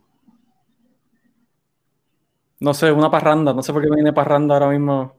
[2.62, 3.53] no sé, una parranda.
[3.53, 5.16] No sé por qué me viene parranda ahora mismo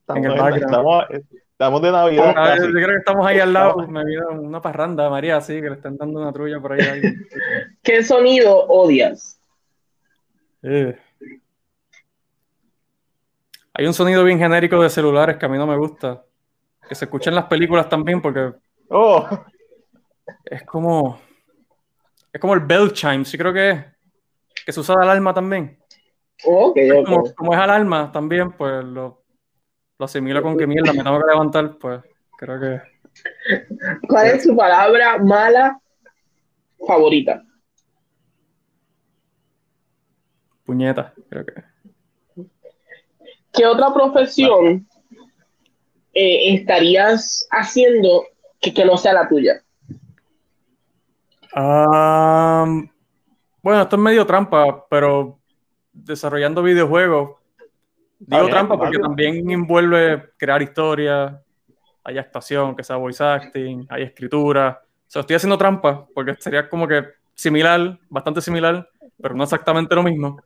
[0.00, 1.24] estamos, en el background.
[1.52, 2.34] Estamos, de Navidad.
[2.36, 3.86] Ah, yo creo que estamos ahí al lado.
[3.86, 6.80] Me viene una parranda, María, sí, que le están dando una trulla por ahí.
[7.82, 9.38] ¿Qué sonido odias?
[10.62, 10.98] Eh.
[13.74, 16.24] Hay un sonido bien genérico de celulares que a mí no me gusta.
[16.88, 18.52] Que se escucha en las películas también porque.
[18.88, 19.28] Oh.
[20.44, 21.20] Es como.
[22.32, 23.84] Es como el bell chime, sí creo que es.
[24.66, 25.78] Que se usa de alarma también.
[26.44, 29.22] Okay, Como, es alarma también, pues lo,
[29.98, 32.02] lo asimilo con que mierda, me tengo que levantar, pues
[32.36, 32.80] creo que.
[34.08, 35.80] ¿Cuál es su palabra mala
[36.86, 37.42] favorita?
[40.64, 41.64] Puñeta, creo que.
[43.52, 44.86] ¿Qué otra profesión
[46.14, 48.24] eh, estarías haciendo
[48.60, 49.62] que, que, no sea la tuya?
[51.52, 52.88] bueno,
[53.82, 55.39] esto es medio trampa, pero
[55.92, 57.38] desarrollando videojuegos.
[58.18, 61.34] Digo trampa porque también envuelve crear historias,
[62.04, 64.82] hay actuación, que sea voice acting, hay escritura.
[64.82, 68.88] O sea, estoy haciendo trampa porque sería como que similar, bastante similar,
[69.20, 70.42] pero no exactamente lo mismo.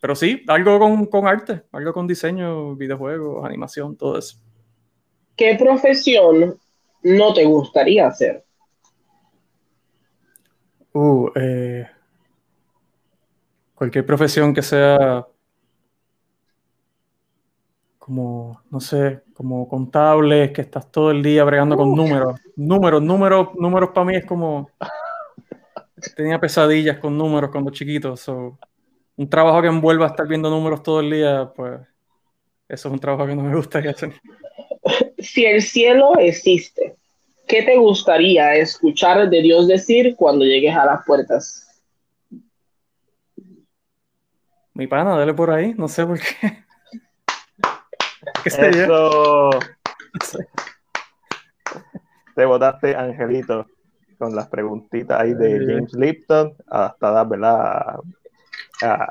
[0.00, 4.38] pero sí, algo con, con, arte, algo con diseño, videojuegos, animación, todo eso.
[5.36, 6.58] ¿Qué profesión
[7.02, 8.44] no te gustaría hacer?
[10.92, 11.86] Uh, eh,
[13.80, 15.26] cualquier profesión que sea
[17.96, 22.38] como, no sé, como contables, que estás todo el día bregando con números.
[22.56, 24.68] Números, números, números para mí es como...
[26.14, 28.16] Tenía pesadillas con números cuando chiquito.
[29.16, 31.80] un trabajo que envuelva estar viendo números todo el día, pues
[32.68, 34.12] eso es un trabajo que no me gustaría hacer.
[35.16, 36.96] Si el cielo existe,
[37.48, 41.69] ¿qué te gustaría escuchar de Dios decir cuando llegues a las puertas?
[44.80, 46.64] Mi pana, dale por ahí, no sé por qué.
[48.46, 49.50] Eso.
[52.34, 53.66] Te votaste, Angelito,
[54.16, 57.96] con las preguntitas ahí de James Lipton, hasta dar, ¿verdad?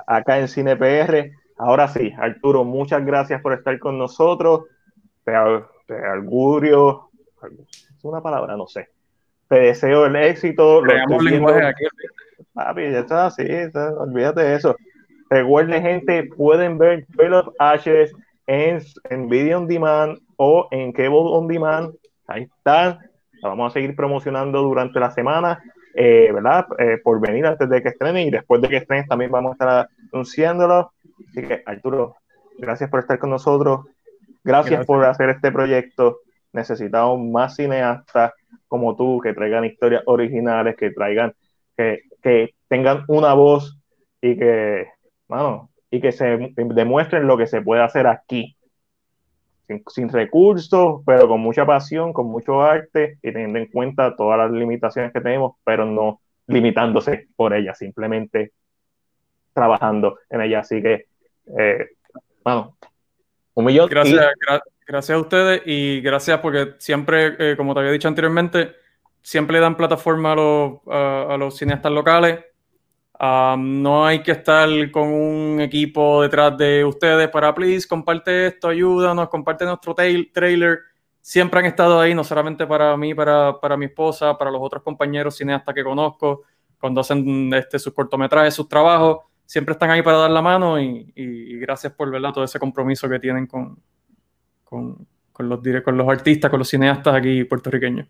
[0.07, 1.33] acá en Cine PR.
[1.59, 4.63] Ahora sí, Arturo, muchas gracias por estar con nosotros.
[5.23, 5.33] Te,
[5.85, 7.11] te augurio,
[7.95, 8.89] es una palabra, no sé.
[9.47, 10.81] Te deseo el éxito.
[10.81, 11.83] Creamos lenguaje aquí.
[12.53, 13.43] Papi, ya está, sí,
[13.99, 14.75] olvídate de eso.
[15.29, 18.11] Recuerden, gente, pueden ver Trail of Ashes
[18.47, 21.93] en, en Video On Demand o en Cable On Demand.
[22.25, 22.99] Ahí está.
[23.41, 25.61] La vamos a seguir promocionando durante la semana,
[25.93, 26.65] eh, ¿verdad?
[26.79, 29.53] Eh, por venir antes de que estrenen y después de que estrenen también vamos a
[29.53, 30.91] estar anunciándolo.
[31.29, 32.15] Así que, Arturo,
[32.57, 33.85] gracias por estar con nosotros.
[34.43, 36.21] Gracias, por hacer este proyecto.
[36.53, 38.33] Necesitamos más cineastas
[38.67, 41.33] como tú que traigan historias originales, que traigan,
[41.77, 43.79] que, que tengan una voz
[44.21, 44.87] y que,
[45.91, 48.55] y que se demuestren lo que se puede hacer aquí.
[49.87, 54.51] Sin, recursos, pero con mucha pasión, con mucho arte y teniendo en cuenta todas las
[54.51, 58.51] limitaciones que tenemos, pero no limitándose por ellas, simplemente
[59.53, 60.65] trabajando en ellas.
[60.65, 61.05] Así que,
[61.59, 61.89] eh,
[62.43, 62.75] bueno.
[63.91, 64.25] Gracias,
[64.87, 68.71] gracias a ustedes y gracias porque siempre, eh, como te había dicho anteriormente,
[69.21, 72.39] siempre dan plataforma a los, a los cineastas locales
[73.19, 79.27] no hay que estar con un equipo detrás de ustedes para, please, comparte esto, ayúdanos,
[79.29, 80.79] comparte nuestro trailer.
[81.21, 84.83] Siempre han estado ahí, no solamente para mí, para, para mi esposa, para los otros
[84.83, 86.43] compañeros cineastas que conozco,
[86.79, 91.59] cuando hacen este, sus cortometrajes, sus trabajos, siempre están ahí para dar la mano y,
[91.59, 92.31] gracias por ¿verdad?
[92.31, 93.77] todo ese compromiso que tienen con,
[94.63, 98.07] con, con, los, con los artistas, con los cineastas aquí puertorriqueños.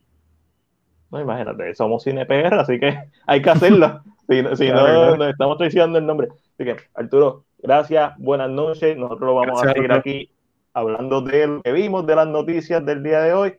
[1.10, 4.04] No, imagínate, somos CinePR, así que hay que hacerlo.
[4.30, 6.28] si, no, nos estamos traicionando el nombre.
[6.30, 8.96] Así que, Arturo, gracias, buenas noches.
[8.96, 10.32] Nosotros vamos a seguir aquí
[10.74, 13.50] hablando de lo que vimos, de las noticias del día de hoy.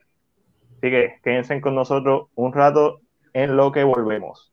[0.77, 3.01] Así que quédense con nosotros un rato
[3.33, 4.49] en lo que volvemos.